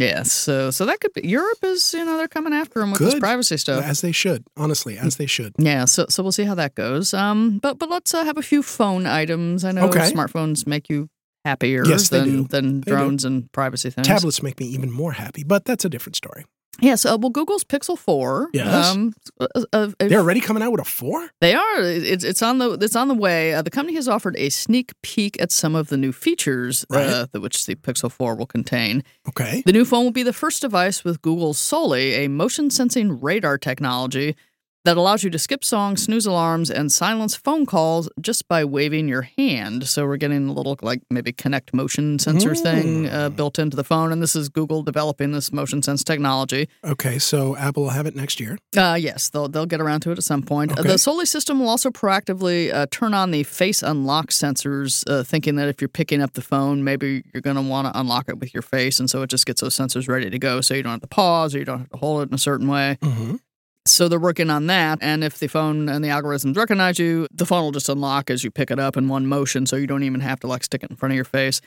Yes, 0.03 0.33
so 0.33 0.71
so 0.71 0.85
that 0.87 1.01
could 1.01 1.13
be 1.13 1.27
Europe 1.27 1.59
is 1.63 1.95
you 1.95 2.05
know 2.05 2.17
they're 2.17 2.29
coming 2.29 2.53
after 2.53 2.81
them 2.81 2.91
with 2.93 3.01
this 3.01 3.19
privacy 3.19 3.57
stuff. 3.57 3.85
As 3.85 4.01
they 4.01 4.13
should, 4.13 4.45
honestly, 4.57 4.99
as 4.99 5.17
they 5.17 5.27
should. 5.27 5.53
Yeah, 5.59 5.85
so 5.87 6.07
so 6.09 6.23
we'll 6.23 6.33
see 6.33 6.45
how 6.45 6.55
that 6.57 6.75
goes. 6.75 7.15
Um, 7.15 7.59
but 7.59 7.79
but 7.79 7.89
let's 7.89 8.13
uh, 8.15 8.25
have 8.25 8.39
a 8.39 8.43
few 8.43 8.63
phone 8.63 9.07
items. 9.07 9.65
I 9.65 9.73
know 9.73 9.89
Okay. 9.89 10.11
smartphones 10.13 10.67
make 10.67 10.89
you 10.89 11.09
happier 11.45 11.85
Yes, 11.85 12.09
they 12.09 12.19
than 12.21 12.29
do. 12.43 12.49
than 12.49 12.81
They 12.81 12.91
do. 12.91 12.97
drones 12.97 13.25
and 13.25 13.51
privacy 13.53 13.91
things. 13.91 14.07
Tablets 14.07 14.43
make 14.43 14.59
me 14.61 14.67
even 14.67 14.91
more 14.91 15.13
happy, 15.13 15.45
but 15.45 15.65
that's 15.65 15.85
a 15.85 15.89
different 15.89 16.17
story. 16.17 16.45
Yes. 16.81 17.05
Uh, 17.05 17.17
well, 17.21 17.31
Google's 17.31 17.65
Pixel 17.65 17.99
Four. 17.99 18.49
Yes. 18.55 18.91
Um, 18.91 19.13
uh, 19.39 19.47
uh, 19.73 19.89
They're 19.99 20.21
already 20.21 20.41
coming 20.41 20.63
out 20.63 20.73
with 20.73 20.81
a 20.81 20.85
four. 20.85 21.31
They 21.41 21.55
are. 21.55 21.81
It's 21.83 22.25
it's 22.25 22.43
on 22.43 22.59
the 22.59 22.73
it's 22.73 22.97
on 22.97 23.09
the 23.09 23.15
way. 23.15 23.53
Uh, 23.55 23.63
the 23.63 23.71
company 23.71 23.95
has 23.97 24.09
offered 24.09 24.35
a 24.39 24.49
sneak 24.49 24.93
peek 25.03 25.41
at 25.41 25.53
some 25.53 25.75
of 25.75 25.89
the 25.89 25.97
new 25.97 26.13
features 26.13 26.85
Right. 26.89 27.07
uh, 27.07 27.27
that 27.33 27.41
which 27.41 27.67
the 27.67 27.75
Pixel 27.75 28.11
4 28.11 28.35
will 28.35 28.47
contain. 28.47 29.05
Okay. 29.29 29.63
The 29.67 29.73
new 29.73 29.85
phone 29.85 30.05
will 30.05 30.13
be 30.13 30.23
the 30.23 30.33
first 30.33 30.63
device 30.63 31.05
with 31.05 31.21
Google's 31.23 31.59
Soli, 31.59 32.15
a 32.15 32.29
motion 32.29 32.71
sensing 32.71 33.21
radar 33.21 33.59
technology 33.59 34.35
that 34.85 34.97
allows 34.97 35.23
you 35.23 35.31
to 35.31 35.39
skip 35.39 35.65
songs, 35.65 36.03
snooze 36.03 36.27
alarms, 36.27 36.71
and 36.71 36.91
silence 36.91 37.37
phone 37.37 37.67
calls 37.67 38.09
just 38.21 38.49
by 38.49 38.65
waving 38.65 39.09
your 39.09 39.23
hand. 39.23 39.87
So 39.89 40.05
we're 40.07 40.17
getting 40.17 40.49
a 40.49 40.53
little 40.53 40.77
like 40.83 41.03
maybe 41.11 41.33
Kinect 41.33 41.73
motion 41.73 42.19
sensor 42.19 42.55
thing 42.55 43.07
uh, 43.09 43.31
Mm. 43.31 43.37
built 43.37 43.59
into 43.59 43.77
the 43.77 43.85
phone, 43.85 44.11
and 44.13 44.21
this 44.23 44.35
is 44.35 44.49
Google 44.49 44.83
developing 44.83 45.33
this 45.33 45.53
motion 45.53 45.83
sense 45.83 46.03
technology. 46.03 46.69
Okay. 46.85 47.19
So 47.19 47.57
Apple 47.57 47.85
will 47.85 47.91
have 47.91 48.07
it 48.07 48.17
next 48.17 48.41
year. 48.41 48.59
Uh, 48.77 48.97
yes, 49.01 49.31
they'll 49.31 49.49
they'll 49.49 49.67
get 49.67 49.81
around 49.81 50.01
to 50.01 50.11
it 50.11 50.19
at 50.19 50.25
some 50.25 50.43
point. 50.43 50.73
Uh, 50.73 50.81
Okay. 50.83 50.89
The 50.93 50.99
Soli 50.99 51.27
system 51.27 51.61
will 51.61 51.69
also 51.69 51.91
proactively 51.91 52.73
uh, 52.75 52.87
turn 52.91 53.15
on 53.15 53.31
the 53.31 53.43
face 53.45 53.83
unlock 53.83 54.29
sensors, 54.31 55.05
uh, 55.09 55.23
thinking 55.23 55.55
that 55.57 55.69
if 55.69 55.81
you're 55.81 55.89
picking 55.89 56.21
up 56.21 56.33
the 56.33 56.43
phone, 56.43 56.83
maybe 56.83 57.23
you're 57.33 57.41
going 57.41 57.57
to 57.57 57.63
want 57.63 57.87
to 57.93 57.99
unlock 58.01 58.29
it 58.29 58.39
with 58.41 58.53
your 58.53 58.63
face, 58.63 58.99
and 58.99 59.09
so 59.09 59.23
it 59.23 59.31
just 59.31 59.47
gets 59.47 59.61
those 59.61 59.77
sensors 59.77 60.09
ready 60.09 60.29
to 60.29 60.39
go, 60.39 60.61
so 60.61 60.75
you 60.75 60.83
don't 60.83 60.93
have 60.93 61.01
to 61.03 61.07
pause 61.07 61.55
or 61.55 61.59
you 61.59 61.65
don't 61.65 61.79
have 61.81 61.91
to 61.91 61.97
hold 61.99 62.23
it 62.23 62.29
in 62.31 62.35
a 62.35 62.39
certain 62.39 62.67
way. 62.69 62.99
Mm-hmm. 63.01 63.37
So 63.85 64.09
they're 64.09 64.21
working 64.21 64.49
on 64.49 64.67
that, 64.69 64.99
and 65.03 65.25
if 65.25 65.39
the 65.39 65.49
phone 65.49 65.89
and 65.89 66.05
the 66.05 66.09
algorithms 66.09 66.57
recognize 66.57 66.99
you, 67.01 67.27
the 67.33 67.45
phone 67.45 67.65
will 67.65 67.73
just 67.73 67.89
unlock 67.89 68.31
as 68.31 68.45
you 68.45 68.51
pick 68.51 68.71
it 68.71 68.79
up 68.79 68.97
in 68.97 69.09
one 69.09 69.27
motion, 69.27 69.67
so 69.67 69.75
you 69.77 69.89
don't 69.89 70.05
even 70.05 70.21
have 70.21 70.39
to 70.41 70.47
like 70.47 70.63
stick 70.63 70.85
it 70.85 70.91
in 70.91 70.97
front 70.97 71.13
of 71.13 71.17
your 71.17 71.25
face. 71.25 71.61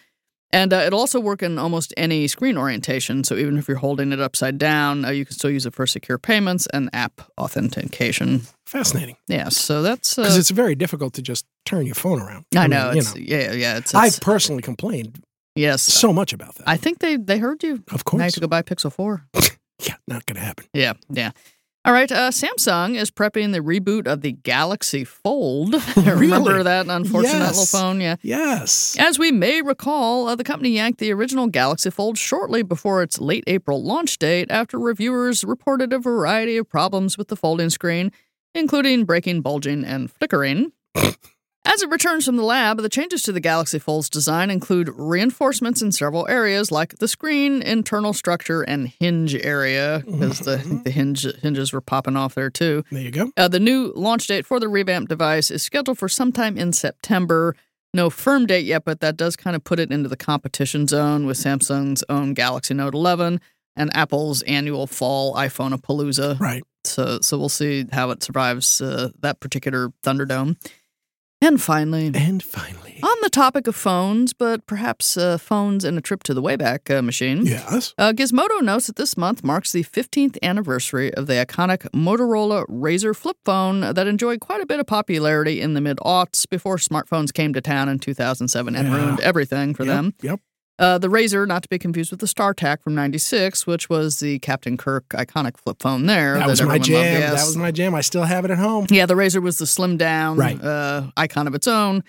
And 0.52 0.72
uh, 0.72 0.78
it'll 0.78 1.00
also 1.00 1.20
work 1.20 1.44
in 1.44 1.58
almost 1.58 1.94
any 1.98 2.28
screen 2.28 2.58
orientation. 2.58 3.26
So 3.26 3.36
even 3.36 3.58
if 3.58 3.68
you're 3.68 3.78
holding 3.78 4.14
it 4.14 4.22
upside 4.22 4.58
down, 4.58 5.04
uh, 5.04 5.10
you 5.10 5.26
can 5.26 5.36
still 5.36 5.50
use 5.50 5.66
it 5.66 5.74
for 5.74 5.86
secure 5.86 6.18
payments 6.18 6.68
and 6.68 6.90
app 6.94 7.22
authentication. 7.38 8.44
Fascinating. 8.66 9.18
Yeah, 9.28 9.50
so 9.50 9.82
that's. 9.82 10.16
Because 10.16 10.38
Uh, 10.38 10.40
it's 10.40 10.52
very 10.52 10.76
difficult 10.76 11.14
to 11.16 11.22
just 11.22 11.46
turn 11.66 11.86
your 11.86 11.96
phone 11.96 12.22
around. 12.22 12.46
I 12.56 12.62
mean, 12.62 12.70
know. 12.70 12.92
you 12.92 13.00
It's, 13.00 13.16
yeah, 13.18 13.52
yeah. 13.52 13.78
It's, 13.78 13.94
I've 13.94 14.22
personally 14.22 14.62
complained 14.62 15.22
yes. 15.56 15.82
so 15.82 16.14
much 16.14 16.32
about 16.32 16.56
that. 16.56 16.70
I 16.70 16.78
think 16.78 17.00
they 17.00 17.18
they 17.18 17.40
heard 17.40 17.62
you. 17.62 17.84
of 17.92 18.04
Now 18.14 18.20
you 18.20 18.24
have 18.24 18.34
to 18.34 18.40
go 18.40 18.48
buy 18.48 18.62
Pixel 18.62 18.94
Four. 18.94 19.28
Yeah, 19.86 19.96
not 20.08 20.26
going 20.26 20.38
to 20.38 20.42
happen. 20.42 20.66
Yeah, 20.74 20.94
yeah. 21.10 21.32
All 21.86 21.94
right, 21.94 22.12
uh, 22.12 22.32
Samsung 22.32 22.96
is 22.96 23.12
prepping 23.12 23.54
the 23.54 23.60
reboot 23.60 24.08
of 24.08 24.22
the 24.22 24.32
Galaxy 24.32 25.04
Fold. 25.04 25.76
Remember 25.98 26.50
Really? 26.54 26.64
that 26.64 26.88
unfortunate 26.88 27.46
little 27.46 27.66
phone? 27.68 28.02
Yeah. 28.02 28.16
Yes. 28.24 28.98
As 29.00 29.20
we 29.20 29.32
may 29.32 29.62
recall, 29.62 30.28
uh, 30.28 30.36
the 30.36 30.44
company 30.44 30.70
yanked 30.72 31.00
the 31.00 31.14
original 31.14 31.46
Galaxy 31.46 31.92
Fold 31.92 32.18
shortly 32.18 32.64
before 32.64 33.04
its 33.04 33.20
late 33.20 33.44
April 33.46 33.84
launch 33.84 34.18
date 34.18 34.50
after 34.50 34.80
reviewers 34.80 35.44
reported 35.44 35.94
a 35.94 36.00
variety 36.00 36.58
of 36.58 36.68
problems 36.68 37.20
with 37.20 37.28
the 37.28 37.36
folding 37.36 37.70
screen, 37.70 38.12
including 38.56 39.06
breaking, 39.06 39.42
bulging, 39.42 39.86
and 39.86 40.10
flickering. 40.10 40.72
As 41.66 41.82
it 41.82 41.90
returns 41.90 42.26
from 42.26 42.36
the 42.36 42.44
lab, 42.44 42.78
the 42.78 42.90
changes 42.90 43.24
to 43.24 43.32
the 43.32 43.40
Galaxy 43.40 43.80
Fold's 43.80 44.10
design 44.10 44.52
include 44.52 44.90
reinforcements 44.96 45.82
in 45.82 45.92
several 45.92 46.28
areas 46.28 46.72
like 46.72 46.98
the 47.00 47.08
screen, 47.08 47.62
internal 47.64 48.14
structure, 48.14 48.62
and 48.62 48.88
hinge 48.88 49.36
area, 49.36 50.04
because 50.06 50.40
the, 50.40 50.58
the 50.84 50.92
hinge, 50.92 51.26
hinges 51.42 51.74
were 51.74 51.82
popping 51.82 52.16
off 52.16 52.36
there 52.36 52.52
too. 52.52 52.84
There 52.92 53.02
you 53.02 53.12
go. 53.12 53.32
Uh, 53.36 53.48
the 53.48 53.60
new 53.60 53.92
launch 53.96 54.28
date 54.28 54.46
for 54.46 54.60
the 54.60 54.68
revamped 54.68 55.10
device 55.10 55.50
is 55.50 55.64
scheduled 55.64 55.98
for 55.98 56.08
sometime 56.08 56.58
in 56.58 56.72
September. 56.72 57.56
No 57.94 58.10
firm 58.10 58.46
date 58.46 58.66
yet, 58.66 58.86
but 58.86 59.00
that 59.00 59.18
does 59.18 59.36
kind 59.36 59.56
of 59.56 59.64
put 59.64 59.80
it 59.80 59.92
into 59.92 60.08
the 60.08 60.18
competition 60.18 60.88
zone 60.88 61.26
with 61.26 61.38
Samsung's 61.38 62.04
own 62.10 62.34
Galaxy 62.34 62.74
Note 62.74 62.94
11 62.94 63.42
and 63.76 63.96
Apple's 63.96 64.42
annual 64.44 64.86
fall 64.88 65.34
iPhone 65.36 65.74
Palooza. 65.82 66.40
Right. 66.40 66.64
So, 66.84 67.20
so 67.22 67.38
we'll 67.38 67.50
see 67.50 67.86
how 67.92 68.12
it 68.12 68.22
survives 68.22 68.82
uh, 68.82 69.10
that 69.22 69.40
particular 69.40 69.90
Thunderdome. 70.04 70.58
And 71.42 71.62
finally, 71.62 72.12
And 72.16 72.42
finally. 72.42 73.00
on 73.04 73.16
the 73.22 73.30
topic 73.30 73.68
of 73.68 73.76
phones, 73.76 74.34
but 74.34 74.66
perhaps 74.66 75.18
uh, 75.18 75.38
phones 75.38 75.84
and 75.84 75.98
a 75.98 76.02
trip 76.02 76.24
to 76.24 76.34
the 76.34 76.42
Wayback 76.42 76.90
uh, 76.90 77.02
Machine. 77.02 77.46
Yes. 77.46 77.94
Uh, 77.98 78.14
Gizmodo 78.14 78.62
notes 78.62 78.88
that 78.88 78.96
this 78.96 79.18
month 79.18 79.44
marks 79.44 79.72
the 79.72 79.84
15th 79.84 80.38
anniversary 80.42 81.14
of 81.14 81.28
the 81.28 81.34
iconic 81.34 81.90
Motorola 81.92 82.66
Razr 82.68 83.16
flip 83.16 83.38
phone 83.44 83.82
that 83.82 84.08
enjoyed 84.08 84.40
quite 84.40 84.62
a 84.62 84.66
bit 84.66 84.80
of 84.80 84.88
popularity 84.88 85.60
in 85.62 85.74
the 85.74 85.82
mid 85.82 85.98
aughts 85.98 86.50
before 86.50 86.78
smartphones 86.78 87.34
came 87.34 87.54
to 87.54 87.62
town 87.62 87.90
in 87.90 88.00
2007 88.00 88.76
and 88.76 88.88
Yeah. 88.88 88.96
ruined 88.96 89.20
everything 89.20 89.74
for 89.76 89.84
Yep, 89.84 89.94
them. 89.96 90.14
Yep. 90.22 90.40
Uh, 90.78 90.98
the 90.98 91.08
Razr, 91.08 91.48
not 91.48 91.64
to 91.64 91.70
be 91.70 91.80
confused 91.80 92.12
with 92.12 92.20
the 92.20 92.26
StarTAC 92.26 92.82
from 92.84 92.96
96, 92.96 93.66
which 93.66 93.90
was 93.90 94.20
the 94.20 94.40
Captain 94.40 94.76
Kirk 94.76 95.08
iconic 95.10 95.56
flip 95.58 95.78
phone 95.82 96.06
there. 96.06 96.34
That 96.38 96.48
was 96.48 96.62
my 96.62 96.78
jam. 96.80 97.22
That 97.22 97.32
was 97.46 97.56
my 97.56 97.72
jam. 97.72 97.96
I 97.96 98.02
still 98.02 98.24
have 98.24 98.44
it 98.44 98.52
at 98.52 98.58
home. 98.58 98.88
Yeah, 98.90 99.06
the 99.06 99.14
Razr 99.14 99.42
was 99.42 99.58
the 99.58 99.68
slim 99.68 99.96
down 99.96 100.36
Right. 100.38 100.62
uh, 100.62 101.12
icon 101.16 101.48
of 101.48 101.56
its 101.56 101.68
own. 101.68 102.04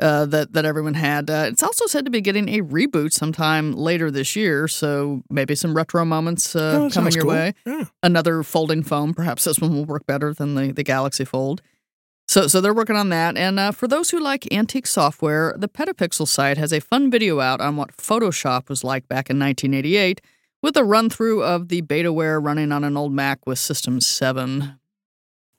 uh, 0.00 0.24
that 0.26 0.52
that 0.52 0.64
everyone 0.64 0.94
had. 0.94 1.28
Uh, 1.28 1.46
it's 1.48 1.60
also 1.62 1.84
said 1.86 2.04
to 2.04 2.10
be 2.12 2.20
getting 2.20 2.48
a 2.48 2.62
reboot 2.62 3.12
sometime 3.12 3.72
later 3.72 4.12
this 4.12 4.36
year, 4.36 4.68
so 4.68 5.22
maybe 5.28 5.56
some 5.56 5.74
retro 5.74 6.04
moments 6.04 6.54
uh, 6.54 6.82
Oh, 6.84 6.88
coming 6.88 7.12
your 7.12 7.24
cool. 7.24 7.32
way. 7.32 7.52
Yeah. 7.66 7.82
Another 8.04 8.44
folding 8.44 8.84
phone. 8.84 9.12
perhaps 9.12 9.42
this 9.42 9.58
one 9.58 9.74
will 9.74 9.84
work 9.84 10.06
better 10.06 10.32
than 10.32 10.54
the 10.54 10.70
the 10.70 10.84
Galaxy 10.84 11.24
Fold. 11.24 11.62
So, 12.28 12.46
so 12.46 12.60
they're 12.60 12.74
working 12.74 12.96
on 12.96 13.08
that. 13.08 13.36
And 13.38 13.58
uh, 13.58 13.72
for 13.72 13.88
those 13.88 14.10
who 14.10 14.20
like 14.20 14.46
antique 14.52 14.86
software, 14.86 15.54
the 15.56 15.68
Petapixel 15.68 16.28
site 16.28 16.58
has 16.58 16.72
a 16.72 16.80
fun 16.80 17.10
video 17.10 17.40
out 17.40 17.60
on 17.62 17.76
what 17.76 17.96
Photoshop 17.96 18.68
was 18.68 18.84
like 18.84 19.08
back 19.08 19.30
in 19.30 19.38
1988, 19.38 20.20
with 20.62 20.76
a 20.76 20.84
run 20.84 21.08
through 21.08 21.42
of 21.42 21.68
the 21.68 21.80
betaware 21.82 22.38
running 22.44 22.70
on 22.70 22.84
an 22.84 22.96
old 22.98 23.12
Mac 23.12 23.46
with 23.46 23.58
System 23.58 24.00
7 24.00 24.78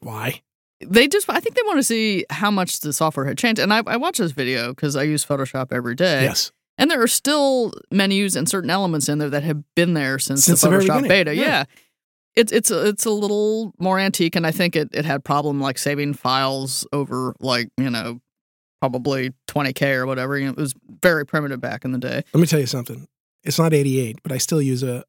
Why? 0.02 0.42
they 0.82 1.10
just 1.10 1.30
i 1.30 1.42
think 1.42 1.56
they 1.58 1.62
want 1.66 1.78
to 1.78 1.84
see 1.84 2.24
how 2.30 2.50
much 2.50 2.80
the 2.80 2.94
software 2.94 3.26
had 3.26 3.38
changed 3.38 3.60
and 3.60 3.74
i, 3.74 3.84
I 3.86 3.98
watch 3.98 4.18
this 4.18 4.32
video 4.32 4.70
because 4.70 4.96
i 4.96 5.04
use 5.04 5.26
photoshop 5.26 5.74
every 5.74 5.94
day 5.94 6.24
Yes. 6.24 6.54
and 6.78 6.90
there 6.90 7.02
are 7.02 7.08
still 7.08 7.74
menus 7.92 8.38
and 8.38 8.48
certain 8.48 8.70
elements 8.70 9.10
in 9.10 9.18
there 9.18 9.30
that 9.30 9.44
have 9.44 9.62
been 9.76 9.94
there 9.94 10.20
since, 10.20 10.46
Since 10.46 10.62
the 10.62 10.70
the 10.70 10.78
photoshop 10.78 11.02
beginning, 11.02 11.10
beta 11.10 11.36
yeah. 11.36 11.44
yeah, 11.44 11.64
It's 12.40 12.52
it's 12.52 12.72
a, 12.72 12.88
it's 12.88 13.06
a 13.06 13.12
little 13.12 13.74
more 13.80 14.00
antique 14.00 14.36
and 14.36 14.48
i 14.48 14.52
think 14.52 14.76
it, 14.76 14.90
it 14.94 15.04
had 15.06 15.24
problem 15.26 15.60
like 15.60 15.78
saving 15.78 16.14
files 16.14 16.88
over 16.94 17.34
like 17.40 17.70
you 17.78 17.90
know 17.90 18.20
probably 18.82 19.32
20k 19.50 19.96
or 19.96 20.06
whatever 20.06 20.38
you 20.38 20.46
know, 20.46 20.52
it 20.52 20.58
was 20.58 20.74
very 21.04 21.26
primitive 21.26 21.60
back 21.60 21.84
in 21.84 21.92
the 21.92 21.98
day 21.98 22.24
Let 22.34 22.40
me 22.40 22.48
tell 22.48 22.60
you 22.62 22.66
something. 22.66 23.08
It's 23.44 23.60
not 23.60 23.74
88, 23.74 24.20
but 24.24 24.32
I 24.32 24.38
still 24.38 24.62
use 24.62 24.84
a 24.84 25.04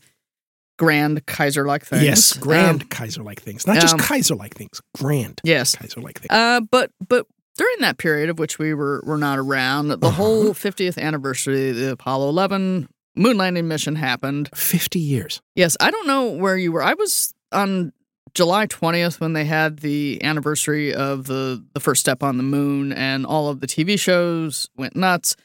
grand 0.82 1.26
Kaiser 1.26 1.66
like 1.66 1.86
things. 1.86 2.04
Yes, 2.04 2.34
grand 2.34 2.82
Um, 2.82 2.88
Kaiser 2.90 3.24
like 3.24 3.42
things. 3.42 3.68
Not 3.68 3.78
just 3.80 3.94
um, 3.94 4.00
Kaiser 4.00 4.36
like 4.36 4.56
things, 4.56 4.82
grand 4.96 5.40
yes. 5.44 5.76
Kaiser 5.76 6.02
like 6.02 6.20
things. 6.20 6.30
Uh, 6.32 6.62
but 6.62 6.92
but 7.08 7.28
during 7.58 7.78
that 7.82 7.98
period 7.98 8.30
of 8.30 8.40
which 8.40 8.58
we 8.60 8.74
were 8.74 9.02
were 9.06 9.18
not 9.18 9.38
around, 9.38 9.90
the 9.90 9.98
Uh-huh. 10.02 10.10
whole 10.12 10.54
50th 10.54 10.98
anniversary 10.98 11.70
of 11.70 11.76
the 11.76 11.92
Apollo 11.92 12.30
11 12.30 12.88
moon 13.16 13.38
landing 13.38 13.68
mission 13.68 13.96
happened. 13.96 14.50
50 14.56 15.00
years. 15.00 15.42
Yes, 15.56 15.78
I 15.80 15.92
don't 15.92 16.08
know 16.08 16.30
where 16.32 16.58
you 16.58 16.72
were. 16.72 16.82
I 16.84 16.94
was 16.96 17.34
on 17.52 17.92
July 18.34 18.66
20th 18.68 19.20
when 19.20 19.34
they 19.34 19.44
had 19.46 19.80
the 19.80 20.24
anniversary 20.24 20.94
of 20.94 21.26
the 21.26 21.64
the 21.74 21.80
first 21.82 22.00
step 22.00 22.24
on 22.24 22.38
the 22.38 22.44
moon 22.44 22.94
and 22.94 23.26
all 23.26 23.50
of 23.50 23.60
the 23.60 23.68
TV 23.68 24.00
shows 24.00 24.70
went 24.78 24.96
nuts. 24.96 25.36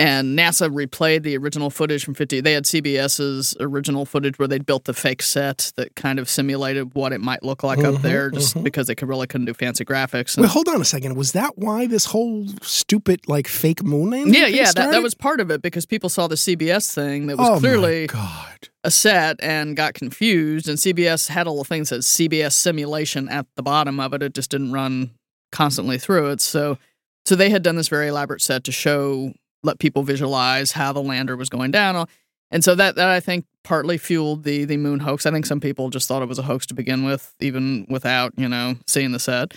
And 0.00 0.38
NASA 0.38 0.68
replayed 0.72 1.22
the 1.24 1.36
original 1.36 1.68
footage 1.70 2.04
from 2.04 2.14
50. 2.14 2.40
They 2.40 2.52
had 2.54 2.64
CBS's 2.64 3.56
original 3.60 4.06
footage 4.06 4.38
where 4.38 4.48
they'd 4.48 4.64
built 4.64 4.84
the 4.84 4.94
fake 4.94 5.20
set 5.22 5.72
that 5.76 5.94
kind 5.94 6.18
of 6.18 6.28
simulated 6.28 6.94
what 6.94 7.12
it 7.12 7.20
might 7.20 7.42
look 7.42 7.62
like 7.62 7.78
up 7.80 7.96
Mhm, 7.96 8.02
there 8.02 8.30
just 8.30 8.54
mhm. 8.56 8.64
because 8.64 8.86
they 8.86 8.94
could 8.94 9.08
really 9.08 9.26
couldn't 9.26 9.44
do 9.46 9.54
fancy 9.54 9.84
graphics. 9.84 10.36
And- 10.36 10.42
Well, 10.44 10.50
hold 10.50 10.68
on 10.68 10.80
a 10.80 10.84
second. 10.84 11.16
Was 11.16 11.32
that 11.32 11.58
why 11.58 11.86
this 11.86 12.06
whole 12.06 12.46
stupid, 12.62 13.20
like, 13.28 13.46
fake 13.46 13.82
moon 13.84 14.10
landing? 14.10 14.34
yeah, 14.34 14.46
thing 14.46 14.54
yeah, 14.56 14.72
that, 14.72 14.90
that 14.92 15.02
was 15.02 15.14
part 15.14 15.40
of 15.40 15.50
it 15.50 15.60
because 15.62 15.84
people 15.86 16.08
saw 16.08 16.26
the 16.26 16.36
CBS 16.36 16.92
thing 16.94 17.26
that 17.26 17.36
was 17.36 17.48
oh 17.48 17.58
clearly 17.60 18.06
God. 18.06 18.68
a 18.84 18.90
set 18.90 19.36
and 19.42 19.76
got 19.76 19.94
confused. 19.94 20.68
And 20.68 20.78
CBS 20.78 21.28
had 21.28 21.46
all 21.46 21.58
the 21.58 21.64
things 21.64 21.90
that 21.90 22.00
CBS 22.04 22.54
simulation 22.54 23.28
at 23.28 23.46
the 23.56 23.62
bottom 23.62 24.00
of 24.00 24.14
it. 24.14 24.22
It 24.22 24.34
just 24.34 24.50
didn't 24.50 24.72
run 24.72 25.10
constantly 25.52 25.98
through 25.98 26.30
it. 26.30 26.40
So, 26.40 26.78
so 27.26 27.36
they 27.36 27.50
had 27.50 27.62
done 27.62 27.76
this 27.76 27.88
very 27.88 28.08
elaborate 28.08 28.40
set 28.40 28.64
to 28.64 28.72
show, 28.72 29.34
let 29.62 29.78
people 29.78 30.02
visualize 30.02 30.72
how 30.72 30.92
the 30.92 31.02
lander 31.02 31.36
was 31.36 31.48
going 31.48 31.70
down. 31.70 32.06
And 32.50 32.64
so 32.64 32.74
that, 32.74 32.96
that 32.96 33.08
I 33.08 33.20
think 33.20 33.44
partly 33.62 33.96
fueled 33.98 34.42
the 34.44 34.64
the 34.64 34.76
moon 34.76 35.00
hoax. 35.00 35.24
I 35.26 35.30
think 35.30 35.46
some 35.46 35.60
people 35.60 35.88
just 35.90 36.08
thought 36.08 36.22
it 36.22 36.28
was 36.28 36.38
a 36.38 36.42
hoax 36.42 36.66
to 36.66 36.74
begin 36.74 37.04
with, 37.04 37.34
even 37.40 37.86
without 37.88 38.32
you 38.36 38.48
know 38.48 38.76
seeing 38.86 39.12
the 39.12 39.20
set. 39.20 39.54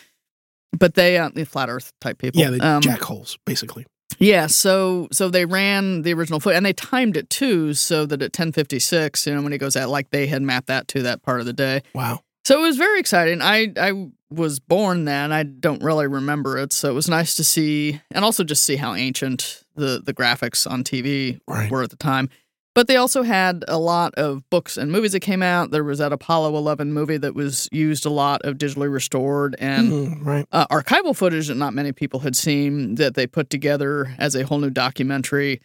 But 0.77 0.95
they, 0.95 1.17
uh, 1.17 1.29
the 1.33 1.45
flat 1.45 1.69
Earth 1.69 1.93
type 2.01 2.17
people, 2.17 2.41
Yeah, 2.41 2.49
the 2.49 2.67
um, 2.67 2.81
jackholes, 2.81 3.37
basically. 3.45 3.85
yeah, 4.19 4.47
so 4.47 5.07
so 5.11 5.29
they 5.29 5.45
ran 5.45 6.01
the 6.03 6.13
original 6.13 6.39
foot 6.39 6.55
and 6.55 6.65
they 6.65 6.73
timed 6.73 7.15
it 7.17 7.29
too, 7.29 7.73
so 7.73 8.05
that 8.05 8.21
at 8.21 8.33
ten 8.33 8.51
fifty 8.51 8.79
six, 8.79 9.25
you 9.25 9.33
know, 9.33 9.41
when 9.41 9.51
he 9.51 9.57
goes 9.57 9.75
out, 9.75 9.89
like 9.89 10.09
they 10.11 10.27
had 10.27 10.41
mapped 10.41 10.67
that 10.67 10.87
to 10.89 11.03
that 11.03 11.23
part 11.23 11.39
of 11.39 11.45
the 11.45 11.53
day. 11.53 11.81
Wow. 11.95 12.19
So 12.45 12.59
it 12.59 12.67
was 12.67 12.77
very 12.77 12.99
exciting. 12.99 13.41
I 13.41 13.71
I 13.79 14.09
was 14.29 14.59
born 14.59 15.05
then. 15.05 15.31
I 15.31 15.43
don't 15.43 15.81
really 15.83 16.07
remember 16.07 16.57
it, 16.57 16.73
so 16.73 16.89
it 16.89 16.93
was 16.93 17.07
nice 17.07 17.35
to 17.35 17.43
see, 17.43 18.01
and 18.11 18.25
also 18.25 18.43
just 18.43 18.63
see 18.63 18.75
how 18.75 18.93
ancient 18.95 19.62
the 19.75 20.01
the 20.05 20.13
graphics 20.13 20.69
on 20.69 20.83
TV 20.83 21.39
Right. 21.47 21.69
were 21.71 21.83
at 21.83 21.89
the 21.89 21.95
time. 21.97 22.29
But 22.75 22.87
they 22.87 22.95
also 22.95 23.21
had 23.21 23.63
a 23.67 23.77
lot 23.77 24.15
of 24.15 24.49
books 24.49 24.77
and 24.77 24.91
movies 24.91 25.11
that 25.11 25.19
came 25.19 25.43
out. 25.43 25.69
There 25.69 25.83
was 25.83 25.99
that 25.99 26.11
Apollo 26.11 26.57
11 26.57 26.91
movie 26.91 27.17
that 27.17 27.35
was 27.35 27.69
used 27.71 28.03
a 28.03 28.09
lot 28.09 28.41
of 28.43 28.57
digitally 28.57 28.91
restored 28.91 29.55
and 29.59 29.91
Mhm, 29.91 30.25
right. 30.25 30.45
uh, 30.51 30.65
archival 30.67 31.15
footage 31.15 31.49
that 31.49 31.55
not 31.57 31.75
many 31.75 31.91
people 31.91 32.21
had 32.21 32.35
seen 32.35 32.95
that 32.95 33.13
they 33.13 33.27
put 33.27 33.51
together 33.51 34.15
as 34.17 34.33
a 34.35 34.43
whole 34.43 34.57
new 34.57 34.71
documentary 34.71 35.61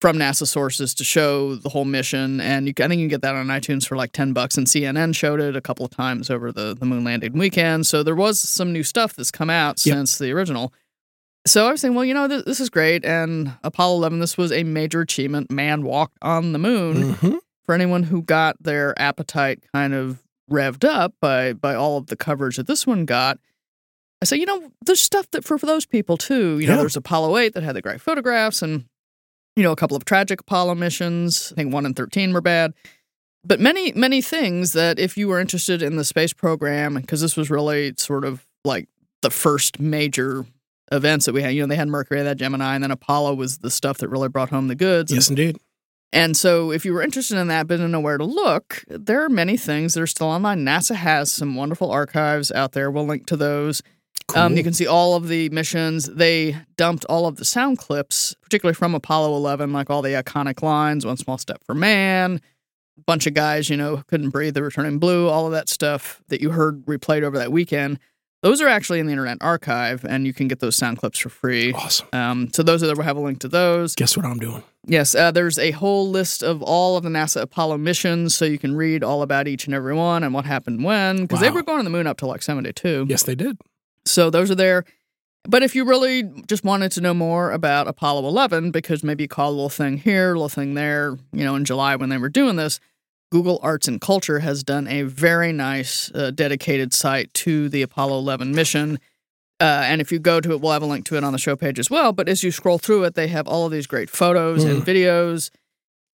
from 0.00 0.16
NASA 0.16 0.46
sources 0.46 0.94
to 0.94 1.02
show 1.02 1.56
the 1.56 1.70
whole 1.70 1.84
mission. 1.86 2.40
And 2.40 2.68
you, 2.68 2.74
I 2.78 2.86
think 2.86 3.00
you 3.00 3.04
can 3.04 3.08
get 3.08 3.22
that 3.22 3.34
on 3.34 3.46
iTunes 3.48 3.84
for 3.86 3.96
like 3.96 4.12
10 4.12 4.32
bucks. 4.32 4.56
And 4.56 4.68
CNN 4.68 5.12
showed 5.16 5.40
it 5.40 5.56
a 5.56 5.60
couple 5.60 5.84
of 5.84 5.90
times 5.90 6.30
over 6.30 6.52
the, 6.52 6.74
the 6.78 6.84
moon 6.86 7.02
landing 7.02 7.32
weekend. 7.32 7.86
So 7.88 8.04
there 8.04 8.14
was 8.14 8.38
some 8.38 8.72
new 8.72 8.84
stuff 8.84 9.14
that's 9.16 9.32
come 9.32 9.50
out 9.50 9.84
Yep. 9.84 9.94
since 9.96 10.18
the 10.18 10.30
original. 10.30 10.72
So 11.46 11.66
I 11.66 11.72
was 11.72 11.80
saying, 11.80 11.94
well, 11.94 12.04
you 12.04 12.14
know, 12.14 12.26
this, 12.26 12.42
this 12.44 12.60
is 12.60 12.70
great. 12.70 13.04
And 13.04 13.52
Apollo 13.62 13.96
11, 13.98 14.18
this 14.20 14.38
was 14.38 14.50
a 14.50 14.64
major 14.64 15.02
achievement. 15.02 15.50
Man 15.50 15.82
walked 15.82 16.16
on 16.22 16.52
the 16.52 16.58
moon 16.58 17.14
Mhm. 17.14 17.38
for 17.66 17.74
anyone 17.74 18.04
who 18.04 18.22
got 18.22 18.62
their 18.62 18.98
appetite 19.00 19.62
kind 19.74 19.92
of 19.94 20.22
revved 20.50 20.84
up 20.84 21.14
by 21.20 21.52
by 21.54 21.74
all 21.74 21.96
of 21.98 22.06
the 22.06 22.16
coverage 22.16 22.56
that 22.56 22.66
this 22.66 22.86
one 22.86 23.04
got. 23.04 23.38
I 24.22 24.26
say, 24.26 24.36
you 24.38 24.46
know, 24.46 24.70
there's 24.86 25.00
stuff 25.02 25.30
that 25.32 25.44
for, 25.44 25.58
for 25.58 25.66
those 25.66 25.84
people 25.84 26.16
too. 26.16 26.58
You 26.58 26.66
know, 26.66 26.76
there's 26.76 26.96
Apollo 26.96 27.36
8 27.36 27.52
that 27.54 27.62
had 27.62 27.76
the 27.76 27.82
great 27.82 28.00
photographs 28.00 28.62
and, 28.62 28.84
you 29.56 29.62
know, 29.62 29.72
a 29.72 29.76
couple 29.76 29.96
of 29.98 30.04
tragic 30.06 30.40
Apollo 30.40 30.76
missions. 30.76 31.52
I 31.52 31.56
think 31.56 31.74
1 31.74 31.84
and 31.86 31.94
13 31.96 32.32
were 32.32 32.40
bad. 32.40 32.72
But 33.46 33.60
many, 33.60 33.92
many 33.92 34.22
things 34.22 34.72
that 34.72 34.98
if 34.98 35.18
you 35.18 35.28
were 35.28 35.40
interested 35.40 35.82
in 35.82 35.96
the 35.96 36.04
space 36.04 36.32
program, 36.32 36.94
because 36.94 37.20
this 37.20 37.36
was 37.36 37.50
really 37.50 37.92
sort 37.98 38.24
of 38.24 38.46
like 38.64 38.88
the 39.20 39.28
first 39.30 39.78
major 39.78 40.46
events 40.92 41.26
that 41.26 41.32
we 41.32 41.42
had. 41.42 41.54
You 41.54 41.62
know, 41.62 41.66
they 41.66 41.76
had 41.76 41.88
Mercury, 41.88 42.24
had 42.24 42.38
Gemini, 42.38 42.74
and 42.74 42.82
then 42.84 42.90
Apollo 42.90 43.34
was 43.34 43.58
the 43.58 43.70
stuff 43.70 43.98
that 43.98 44.08
really 44.08 44.28
brought 44.28 44.50
home 44.50 44.68
the 44.68 44.74
goods. 44.74 45.10
And 45.10 45.16
Yes, 45.16 45.28
indeed. 45.30 45.56
and 46.12 46.36
so, 46.36 46.70
if 46.70 46.84
you 46.84 46.92
were 46.92 47.02
interested 47.02 47.38
in 47.38 47.48
that 47.48 47.66
but 47.66 47.76
didn't 47.76 47.90
know 47.92 48.00
where 48.00 48.18
to 48.18 48.24
look, 48.24 48.84
there 48.88 49.24
are 49.24 49.28
many 49.28 49.56
things 49.56 49.94
that 49.94 50.02
are 50.02 50.06
still 50.06 50.28
online. 50.28 50.64
NASA 50.64 50.94
has 50.94 51.32
some 51.32 51.54
wonderful 51.54 51.90
archives 51.90 52.52
out 52.52 52.72
there. 52.72 52.90
We'll 52.90 53.06
link 53.06 53.26
to 53.26 53.36
those. 53.36 53.82
Cool. 54.28 54.42
Um, 54.42 54.56
you 54.56 54.62
can 54.62 54.72
see 54.72 54.86
all 54.86 55.16
of 55.16 55.28
the 55.28 55.50
missions. 55.50 56.06
They 56.06 56.56
dumped 56.76 57.04
all 57.06 57.26
of 57.26 57.36
the 57.36 57.44
sound 57.44 57.76
clips, 57.78 58.34
particularly 58.42 58.74
from 58.74 58.94
Apollo 58.94 59.36
11, 59.36 59.72
like 59.72 59.90
all 59.90 60.00
the 60.02 60.10
iconic 60.10 60.62
lines 60.62 61.04
One 61.04 61.18
Small 61.18 61.36
Step 61.36 61.62
for 61.64 61.74
Man, 61.74 62.40
a 62.96 63.02
bunch 63.02 63.26
of 63.26 63.34
guys, 63.34 63.68
you 63.68 63.76
know, 63.76 64.02
couldn't 64.06 64.30
breathe, 64.30 64.54
the 64.54 64.62
were 64.62 64.70
turning 64.70 64.98
blue, 64.98 65.28
all 65.28 65.44
of 65.46 65.52
that 65.52 65.68
stuff 65.68 66.22
that 66.28 66.40
you 66.40 66.50
heard 66.50 66.86
replayed 66.86 67.22
over 67.22 67.36
that 67.38 67.52
weekend. 67.52 67.98
Those 68.44 68.60
are 68.60 68.68
actually 68.68 69.00
in 69.00 69.06
the 69.06 69.12
Internet 69.12 69.38
Archive, 69.40 70.04
and 70.04 70.26
you 70.26 70.34
can 70.34 70.48
get 70.48 70.60
those 70.60 70.76
sound 70.76 70.98
clips 70.98 71.18
for 71.18 71.30
free. 71.30 71.72
Awesome. 71.72 72.08
Um, 72.12 72.52
so 72.52 72.62
those 72.62 72.82
are 72.82 72.86
the, 72.86 72.94
we'll 72.94 73.04
have 73.04 73.16
a 73.16 73.20
link 73.20 73.38
to 73.38 73.48
those. 73.48 73.94
Guess 73.94 74.18
what 74.18 74.26
I'm 74.26 74.38
doing? 74.38 74.62
Yes, 74.84 75.14
uh, 75.14 75.30
there's 75.30 75.58
a 75.58 75.70
whole 75.70 76.10
list 76.10 76.42
of 76.42 76.62
all 76.62 76.98
of 76.98 77.04
the 77.04 77.08
NASA 77.08 77.40
Apollo 77.40 77.78
missions, 77.78 78.34
so 78.34 78.44
you 78.44 78.58
can 78.58 78.76
read 78.76 79.02
all 79.02 79.22
about 79.22 79.48
each 79.48 79.64
and 79.64 79.74
every 79.74 79.94
one 79.94 80.22
and 80.22 80.34
what 80.34 80.44
happened 80.44 80.84
when, 80.84 81.22
because 81.22 81.40
they 81.40 81.50
were 81.50 81.62
going 81.62 81.78
to 81.78 81.84
the 81.84 81.90
moon 81.90 82.06
up 82.06 82.18
to 82.18 82.26
like 82.26 82.42
72. 82.42 83.06
Yes, 83.08 83.22
they 83.22 83.34
did. 83.34 83.56
So 84.04 84.28
those 84.28 84.50
are 84.50 84.54
there. 84.54 84.84
But 85.44 85.62
if 85.62 85.74
you 85.74 85.86
really 85.86 86.24
just 86.46 86.64
wanted 86.64 86.92
to 86.92 87.00
know 87.00 87.14
more 87.14 87.50
about 87.50 87.88
Apollo 87.88 88.28
11, 88.28 88.72
because 88.72 89.02
maybe 89.02 89.24
you 89.24 89.28
caught 89.28 89.48
a 89.48 89.52
little 89.52 89.70
thing 89.70 89.96
here, 89.96 90.32
a 90.32 90.34
little 90.34 90.50
thing 90.50 90.74
there, 90.74 91.16
you 91.32 91.44
know, 91.44 91.54
in 91.54 91.64
July 91.64 91.96
when 91.96 92.10
they 92.10 92.18
were 92.18 92.28
doing 92.28 92.56
this, 92.56 92.78
Google 93.30 93.58
Arts 93.62 93.88
and 93.88 94.00
Culture 94.00 94.40
has 94.40 94.62
done 94.62 94.86
a 94.86 95.02
very 95.02 95.52
nice 95.52 96.10
uh, 96.14 96.30
dedicated 96.30 96.92
site 96.92 97.32
to 97.34 97.68
the 97.68 97.82
Apollo 97.82 98.18
11 98.18 98.54
mission. 98.54 98.98
Uh, 99.60 99.82
and 99.86 100.00
if 100.00 100.12
you 100.12 100.18
go 100.18 100.40
to 100.40 100.52
it, 100.52 100.60
we'll 100.60 100.72
have 100.72 100.82
a 100.82 100.86
link 100.86 101.04
to 101.06 101.16
it 101.16 101.24
on 101.24 101.32
the 101.32 101.38
show 101.38 101.56
page 101.56 101.78
as 101.78 101.90
well. 101.90 102.12
But 102.12 102.28
as 102.28 102.42
you 102.42 102.50
scroll 102.50 102.78
through 102.78 103.04
it, 103.04 103.14
they 103.14 103.28
have 103.28 103.46
all 103.48 103.66
of 103.66 103.72
these 103.72 103.86
great 103.86 104.10
photos 104.10 104.64
and 104.64 104.82
videos, 104.86 105.50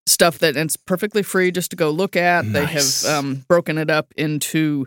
stuff 0.06 0.39
that 0.39 0.56
it's 0.56 0.76
perfectly 0.76 1.24
free 1.24 1.52
just 1.52 1.72
to 1.72 1.76
go 1.76 1.89
look 1.89 2.15
at. 2.15 2.52
They 2.52 2.65
have 2.65 3.06
um, 3.06 3.45
broken 3.48 3.78
it 3.78 3.89
up 3.89 4.13
into 4.17 4.86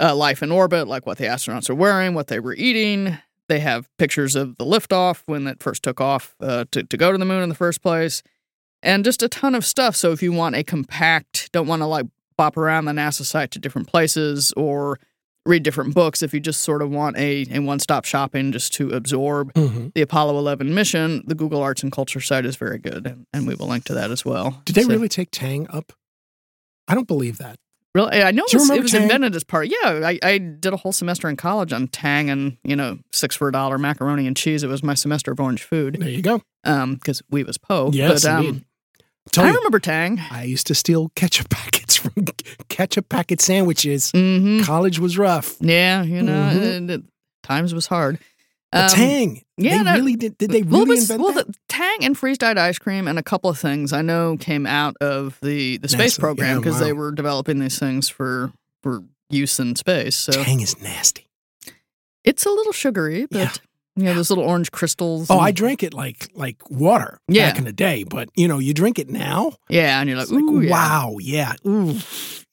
uh, 0.00 0.14
life 0.14 0.42
in 0.42 0.52
orbit, 0.52 0.88
like 0.88 1.06
what 1.06 1.18
the 1.18 1.24
astronauts 1.24 1.70
are 1.70 1.74
wearing, 1.74 2.14
what 2.14 2.26
they 2.26 2.40
were 2.40 2.54
eating. 2.54 3.16
They 3.48 3.60
have 3.60 3.88
pictures 3.96 4.34
of 4.34 4.56
the 4.56 4.64
liftoff 4.64 5.22
when 5.26 5.46
it 5.46 5.62
first 5.62 5.82
took 5.82 6.00
off 6.00 6.34
uh, 6.40 6.64
to, 6.72 6.82
to 6.82 6.96
go 6.96 7.12
to 7.12 7.18
the 7.18 7.24
moon 7.24 7.42
in 7.42 7.48
the 7.48 7.54
first 7.54 7.80
place, 7.80 8.22
and 8.86 9.04
just 9.04 9.22
a 9.22 9.28
ton 9.28 9.54
of 9.54 9.66
stuff. 9.66 9.94
So 9.96 10.12
if 10.12 10.22
you 10.22 10.32
want 10.32 10.54
a 10.56 10.62
compact, 10.64 11.50
don't 11.52 11.66
want 11.66 11.82
to 11.82 11.86
like 11.86 12.06
bop 12.38 12.56
around 12.56 12.86
the 12.86 12.92
NASA 12.92 13.24
site 13.24 13.50
to 13.50 13.58
different 13.58 13.88
places 13.88 14.52
or 14.56 14.98
read 15.44 15.62
different 15.62 15.94
books, 15.94 16.22
if 16.22 16.34
you 16.34 16.40
just 16.40 16.62
sort 16.62 16.82
of 16.82 16.90
want 16.90 17.16
a, 17.16 17.46
a 17.52 17.58
one 17.60 17.78
stop 17.78 18.04
shopping 18.04 18.50
just 18.52 18.74
to 18.74 18.90
absorb 18.90 19.52
hmm 19.56 19.88
the 19.94 20.02
Apollo 20.02 20.36
11 20.38 20.74
mission, 20.74 21.22
the 21.26 21.34
Google 21.34 21.62
Arts 21.62 21.82
and 21.82 21.92
Culture 21.92 22.20
site 22.20 22.44
is 22.44 22.56
very 22.56 22.78
good, 22.78 23.06
and, 23.06 23.26
and 23.32 23.46
we 23.46 23.54
will 23.54 23.68
link 23.68 23.84
to 23.84 23.94
that 23.94 24.10
as 24.10 24.24
well. 24.24 24.60
Did 24.64 24.74
they 24.74 24.82
So- 24.82 24.88
really 24.88 25.08
take 25.08 25.28
Tang 25.30 25.66
up? 25.70 25.92
I 26.88 26.94
don't 26.94 27.06
believe 27.08 27.38
that. 27.38 27.56
Really, 27.94 28.22
I 28.22 28.30
know 28.30 28.44
it 28.46 28.52
was, 28.52 28.68
it 28.68 28.82
was 28.82 28.92
invented 28.92 29.34
as 29.34 29.42
part. 29.42 29.68
Yeah, 29.68 30.00
I, 30.04 30.18
I 30.22 30.36
did 30.36 30.74
a 30.74 30.76
whole 30.76 30.92
semester 30.92 31.30
in 31.30 31.36
college 31.36 31.72
on 31.72 31.88
Tang 31.88 32.28
and 32.28 32.58
you 32.62 32.76
know 32.76 32.98
six 33.10 33.34
for 33.34 33.48
a 33.48 33.52
dollar 33.52 33.78
macaroni 33.78 34.26
and 34.26 34.36
cheese. 34.36 34.62
It 34.62 34.66
was 34.68 34.82
my 34.82 34.92
semester 34.92 35.32
of 35.32 35.40
orange 35.40 35.62
food. 35.62 35.96
There 35.98 36.08
you 36.10 36.20
go. 36.20 36.42
Um, 36.64 36.96
because 36.96 37.22
we 37.30 37.42
was 37.42 37.56
po. 37.56 37.90
Yes, 37.94 38.24
but, 38.24 38.30
um, 38.30 38.44
indeed. 38.46 38.64
I 39.38 39.48
you, 39.50 39.56
remember 39.56 39.78
Tang. 39.80 40.20
I 40.30 40.44
used 40.44 40.66
to 40.68 40.74
steal 40.74 41.10
ketchup 41.14 41.48
packets 41.50 41.96
from 41.96 42.12
ketchup 42.68 43.08
packet 43.08 43.40
sandwiches. 43.40 44.10
Mm-hmm. 44.12 44.62
College 44.64 44.98
was 44.98 45.18
rough. 45.18 45.56
Yeah, 45.60 46.02
you 46.02 46.22
know, 46.22 46.32
Mhm. 46.54 46.56
it- 46.62 46.90
it- 46.90 47.02
times 47.42 47.72
was 47.74 47.86
hard. 47.86 48.18
Um, 48.72 48.88
Tang. 48.90 49.42
yeah, 49.56 49.78
they 49.78 49.84
that- 49.84 49.94
really 49.96 50.16
did. 50.16 50.36
Did 50.38 50.50
they 50.50 50.62
really 50.62 50.98
invent 50.98 51.20
well, 51.22 51.32
that? 51.32 51.46
the 51.46 51.54
Tang 51.68 52.04
and 52.04 52.18
freeze 52.18 52.36
dried 52.38 52.58
ice 52.58 52.78
cream 52.78 53.06
and 53.06 53.18
a 53.18 53.22
couple 53.22 53.48
of 53.48 53.58
things 53.58 53.92
I 53.92 54.02
know 54.02 54.36
came 54.36 54.66
out 54.66 54.96
of 55.00 55.38
the 55.42 55.76
the 55.78 55.88
space 55.88 56.16
NASA, 56.16 56.20
program 56.20 56.48
yeah, 56.56 56.58
because 56.58 56.80
they 56.80 56.92
were 56.92 57.12
developing 57.12 57.58
these 57.60 57.78
things 57.78 58.08
for 58.08 58.52
for 58.82 59.02
use 59.30 59.60
in 59.60 59.76
space. 59.76 60.16
So 60.16 60.32
Tang 60.32 60.60
is 60.60 60.80
nasty. 60.82 61.26
it's 62.24 62.44
a 62.44 62.50
little 62.50 62.72
sugary, 62.72 63.26
but 63.30 63.38
Yeah. 63.38 63.52
You 63.96 64.04
know, 64.04 64.14
those 64.14 64.30
little 64.30 64.44
orange 64.44 64.70
crystals. 64.70 65.30
Oh, 65.30 65.38
and- 65.38 65.46
I 65.46 65.50
drank 65.50 65.82
it 65.82 65.94
like 65.94 66.28
like 66.34 66.56
water 66.70 67.18
Yeah. 67.28 67.48
back 67.50 67.58
in 67.58 67.64
the 67.64 67.72
day, 67.72 68.04
but 68.04 68.28
you 68.36 68.46
know, 68.48 68.58
you 68.58 68.74
drink 68.74 68.98
it 68.98 69.08
now. 69.08 69.52
yeah, 69.68 70.00
and 70.00 70.08
you're 70.08 70.18
like, 70.18 70.24
It's 70.24 70.32
like 70.32 70.42
Ooh, 70.44 70.60
yeah. 70.60 70.70
wow, 70.70 71.16
yeah, 71.20 71.54
ooh, 71.66 71.94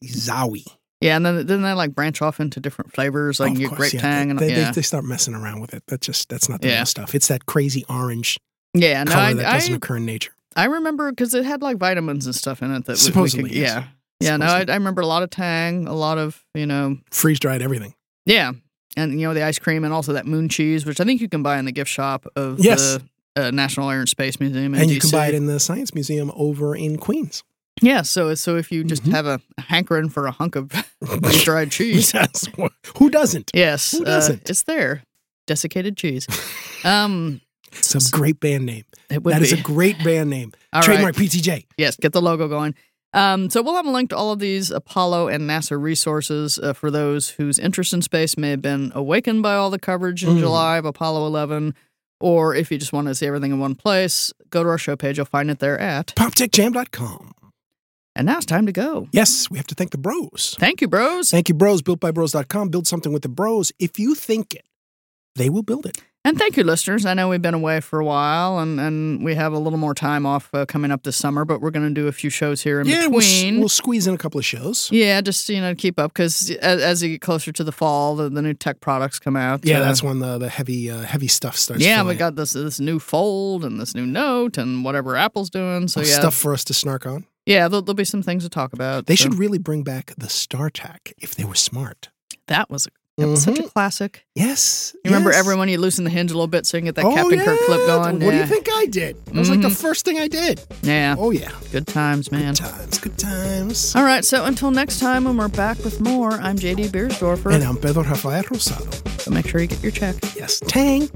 zowie. 0.03 0.65
Yeah, 1.01 1.17
and 1.17 1.25
then 1.25 1.45
then 1.45 1.61
they 1.63 1.73
like 1.73 1.93
branch 1.93 2.21
off 2.21 2.39
into 2.39 2.59
different 2.61 2.93
flavors, 2.93 3.39
like 3.39 3.51
Of 3.51 3.59
you 3.59 3.67
get 3.69 3.77
grape 3.77 3.93
yeah. 3.93 4.01
tang 4.01 4.29
and 4.31 4.39
they, 4.39 4.47
they, 4.53 4.61
yeah, 4.61 4.71
they 4.71 4.81
start 4.81 5.03
messing 5.03 5.33
around 5.33 5.59
with 5.59 5.73
it. 5.73 5.83
That's 5.87 6.05
just 6.07 6.29
that's 6.29 6.47
not 6.47 6.61
the 6.61 6.69
Yeah. 6.69 6.77
real 6.77 6.85
stuff. 6.85 7.13
It's 7.13 7.27
that 7.27 7.45
crazy 7.45 7.83
orange 7.89 8.37
yeah. 8.73 9.03
No, 9.03 9.11
color 9.11 9.23
I, 9.23 9.33
that 9.33 9.45
I, 9.45 9.53
doesn't 9.55 9.73
occur 9.75 9.97
in 9.97 10.05
nature. 10.05 10.31
I 10.55 10.65
remember 10.65 11.11
because 11.11 11.33
it 11.33 11.43
had 11.45 11.61
like 11.61 11.77
vitamins 11.77 12.25
and 12.25 12.33
stuff 12.33 12.61
in 12.61 12.71
it 12.71 12.85
that 12.85 12.93
we- 12.93 12.93
we 12.93 12.97
Supposedly, 12.99 13.49
could, 13.49 13.57
yes. 13.57 13.83
yeah, 14.21 14.29
yeah. 14.31 14.37
No, 14.37 14.45
I, 14.45 14.59
I 14.67 14.75
remember 14.75 15.01
a 15.01 15.05
lot 15.07 15.23
of 15.23 15.29
tang, 15.29 15.87
a 15.87 15.93
lot 15.93 16.17
of 16.17 16.41
you 16.53 16.65
know, 16.65 16.97
Freeze 17.11 17.39
dried 17.39 17.61
everything. 17.61 17.93
yeah, 18.25 18.53
and 18.97 19.19
you 19.19 19.27
know 19.27 19.33
the 19.33 19.43
ice 19.43 19.59
cream 19.59 19.83
and 19.83 19.93
also 19.93 20.13
that 20.13 20.25
moon 20.25 20.49
cheese, 20.49 20.85
which 20.85 20.99
I 20.99 21.03
think 21.03 21.21
you 21.21 21.29
can 21.29 21.43
buy 21.43 21.57
in 21.59 21.65
the 21.65 21.71
gift 21.71 21.89
shop 21.91 22.25
of 22.35 22.59
Yes. 22.59 22.99
the 23.35 23.47
uh, 23.47 23.51
National 23.51 23.89
Air 23.89 23.99
and 24.01 24.09
Space 24.09 24.39
Museum 24.39 24.73
in 24.75 24.81
And 24.81 24.91
you 24.91 24.99
can 24.99 25.09
buy 25.09 25.27
it 25.27 25.33
in 25.33 25.47
the 25.47 25.59
Science 25.59 25.93
Museum 25.93 26.31
over 26.35 26.75
in 26.75 26.97
Queens. 26.97 27.43
Yeah, 27.81 28.03
so 28.03 28.35
so 28.35 28.55
if 28.57 28.71
you 28.71 28.83
just 28.83 29.03
Mhm. 29.03 29.11
have 29.13 29.25
a 29.25 29.41
hankering 29.57 30.09
for 30.09 30.27
a 30.27 30.31
hunk 30.31 30.55
of 30.55 30.69
dried 31.43 31.71
cheese, 31.71 32.13
yes. 32.13 32.47
Who 32.97 33.09
doesn't? 33.09 33.49
yes, 33.53 33.91
Who 33.91 34.03
uh, 34.03 34.05
doesn't? 34.05 34.49
it's 34.49 34.63
there. 34.63 35.03
Desiccated 35.47 35.97
cheese. 35.97 36.27
Um, 36.85 37.41
It's 37.73 37.95
a 37.95 38.11
great 38.11 38.39
band 38.39 38.65
name. 38.67 38.85
it 39.09 39.23
would 39.23 39.33
That 39.33 39.39
be. 39.41 39.47
is 39.47 39.53
a 39.53 39.61
great 39.61 40.01
band 40.03 40.29
name. 40.29 40.53
All 40.71 40.79
right. 40.81 40.85
Trademark 40.85 41.15
PTJ. 41.15 41.65
Yes, 41.77 41.95
get 41.97 42.13
the 42.13 42.21
logo 42.21 42.47
going. 42.47 42.75
Um, 43.13 43.49
so 43.49 43.61
we'll 43.61 43.75
have 43.75 43.85
a 43.85 43.91
link 43.91 44.09
to 44.09 44.17
all 44.17 44.31
of 44.31 44.39
these 44.39 44.71
Apollo 44.71 45.27
and 45.27 45.47
NASA 45.49 45.79
resources 45.79 46.57
uh, 46.57 46.73
for 46.73 46.89
those 46.89 47.29
whose 47.29 47.59
interest 47.59 47.93
in 47.93 48.01
space 48.01 48.37
may 48.37 48.49
have 48.49 48.61
been 48.61 48.91
awakened 48.95 49.43
by 49.43 49.53
all 49.55 49.69
the 49.69 49.77
coverage 49.79 50.23
in 50.23 50.31
Mm. 50.35 50.39
July 50.39 50.77
of 50.77 50.85
Apollo 50.85 51.27
11, 51.27 51.75
or 52.19 52.55
if 52.55 52.71
you 52.71 52.77
just 52.79 52.91
want 52.93 53.07
to 53.07 53.13
see 53.15 53.27
everything 53.27 53.51
in 53.51 53.59
one 53.59 53.75
place, 53.75 54.33
go 54.49 54.63
to 54.63 54.69
our 54.69 54.77
show 54.79 54.95
page. 54.95 55.17
You'll 55.17 55.25
find 55.27 55.51
it 55.51 55.59
there 55.59 55.79
at. 55.79 56.07
PopTechJam.com. 56.15 57.33
And 58.15 58.27
now 58.27 58.37
it's 58.37 58.45
time 58.45 58.65
to 58.67 58.71
go. 58.71 59.07
Yes, 59.11 59.49
we 59.49 59.57
have 59.57 59.67
to 59.67 59.75
thank 59.75 59.91
the 59.91 59.97
bros. 59.97 60.55
Thank 60.59 60.81
you, 60.81 60.87
bros. 60.87 61.31
Thank 61.31 61.49
you, 61.49 61.55
bros. 61.55 61.81
BuiltByBros.com. 61.81 62.69
Build 62.69 62.87
something 62.87 63.11
with 63.11 63.23
the 63.23 63.29
bros. 63.29 63.71
If 63.79 63.97
you 63.97 64.13
think 64.15 64.53
it, 64.53 64.65
they 65.35 65.49
will 65.49 65.63
build 65.63 65.85
it. 65.87 65.97
And 66.25 66.37
thank 66.37 66.55
you, 66.55 66.63
listeners. 66.63 67.05
I 67.05 67.13
know 67.15 67.27
we've 67.27 67.41
been 67.41 67.53
away 67.53 67.81
for 67.81 67.99
a 67.99 68.05
while, 68.05 68.59
and, 68.59 68.79
and 68.79 69.25
we 69.25 69.35
have 69.35 69.51
a 69.51 69.59
little 69.59 69.77
more 69.77 69.93
time 69.93 70.25
off 70.25 70.49
uh, 70.53 70.65
coming 70.65 70.89
up 70.89 71.03
this 71.03 71.17
summer, 71.17 71.43
but 71.43 71.59
we're 71.59 71.69
going 71.69 71.93
to 71.93 72.01
do 72.01 72.07
a 72.07 72.13
few 72.13 72.29
shows 72.29 72.61
here 72.61 72.79
in 72.79 72.87
yeah, 72.87 73.07
we'll, 73.07 73.19
between. 73.19 73.59
we'll 73.59 73.67
squeeze 73.67 74.07
in 74.07 74.13
a 74.13 74.17
couple 74.17 74.39
of 74.39 74.45
shows. 74.45 74.89
yeah, 74.89 75.19
just 75.19 75.49
you 75.49 75.59
know, 75.59 75.71
to 75.71 75.75
keep 75.75 75.99
up 75.99 76.13
because 76.13 76.49
as, 76.61 76.81
as 76.81 77.03
you 77.03 77.09
get 77.09 77.21
closer 77.21 77.51
to 77.51 77.63
the 77.65 77.73
fall, 77.73 78.15
the, 78.15 78.29
the 78.29 78.41
new 78.41 78.53
tech 78.53 78.79
products 78.79 79.19
come 79.19 79.35
out. 79.35 79.65
Yeah, 79.65 79.79
uh, 79.79 79.83
that's 79.83 80.01
when 80.01 80.19
the, 80.19 80.37
the 80.37 80.47
heavy 80.47 80.89
uh, 80.89 81.01
heavy 81.01 81.27
stuff 81.27 81.57
starts. 81.57 81.83
yeah, 81.83 81.97
flowing. 81.97 82.15
we 82.15 82.19
got 82.19 82.35
this 82.37 82.53
this 82.53 82.79
new 82.79 82.99
Fold 82.99 83.65
and 83.65 83.77
this 83.77 83.93
new 83.93 84.05
Note 84.05 84.57
and 84.57 84.85
whatever 84.85 85.17
Apple's 85.17 85.49
doing. 85.49 85.89
So 85.89 85.99
yeah, 85.99 86.19
stuff 86.19 86.35
for 86.35 86.53
us 86.53 86.63
to 86.65 86.73
snark 86.73 87.05
on. 87.05 87.25
yeah, 87.45 87.67
there'll, 87.67 87.81
there'll 87.81 87.95
be 87.95 88.05
some 88.05 88.23
things 88.23 88.43
to 88.43 88.49
talk 88.49 88.71
about. 88.71 89.07
They 89.07 89.17
so 89.17 89.23
should 89.23 89.35
really 89.35 89.57
bring 89.57 89.83
back 89.83 90.13
the 90.17 90.27
StarTAC 90.27 91.11
if 91.17 91.35
they 91.35 91.43
were 91.43 91.53
smart. 91.55 92.11
That 92.47 92.69
was, 92.69 92.87
that 93.17 93.27
was 93.27 93.43
such 93.43 93.59
a 93.59 93.63
classic. 93.63 94.25
Yes. 94.35 94.95
You 95.03 95.09
remember 95.11 95.29
Mm-hmm. 95.31 95.39
everyone 95.39 95.69
you 95.69 95.77
loosen 95.77 96.03
the 96.03 96.09
hinge 96.09 96.31
a 96.31 96.33
little 96.33 96.47
bit 96.47 96.65
so 96.65 96.77
you 96.77 96.81
can 96.81 96.85
get 96.85 96.95
that 96.95 97.05
Oh, 97.05 97.13
Captain 97.13 97.37
yeah. 97.37 97.45
Kirk 97.45 97.59
clip 97.65 97.85
going. 97.85 98.19
What 98.19 98.31
do 98.31 98.37
you 98.37 98.45
think 98.45 98.67
I 98.73 98.85
did? 98.87 99.23
That 99.25 99.35
was 99.35 99.49
like 99.49 99.61
the 99.61 99.67
Mhm. 99.67 99.75
first 99.75 100.03
thing 100.05 100.17
I 100.19 100.27
did. 100.27 100.61
Yeah, 100.81 101.15
Oh 101.17 101.29
yeah. 101.31 101.51
good 101.71 101.85
times, 101.87 102.31
man. 102.31 102.53
Good 102.55 102.63
times. 102.63 102.97
Good 102.99 103.17
times. 103.17 103.95
All 103.95 104.03
right, 104.03 104.25
so 104.25 104.45
until 104.45 104.71
next 104.71 104.99
time 104.99 105.25
when 105.25 105.37
we're 105.37 105.47
back 105.47 105.77
with 105.83 106.01
more, 106.01 106.31
I'm 106.33 106.57
JD 106.57 106.89
Biersdorfer. 106.89 107.53
And 107.53 107.63
I'm 107.63 107.77
Pedro 107.77 108.03
Rafael 108.03 108.43
Rosado. 108.43 109.21
So 109.21 109.29
make 109.31 109.47
sure 109.47 109.61
you 109.61 109.67
get 109.67 109.83
your 109.83 109.91
check. 109.91 110.15
Yes. 110.35 110.59
Tang. 110.67 111.09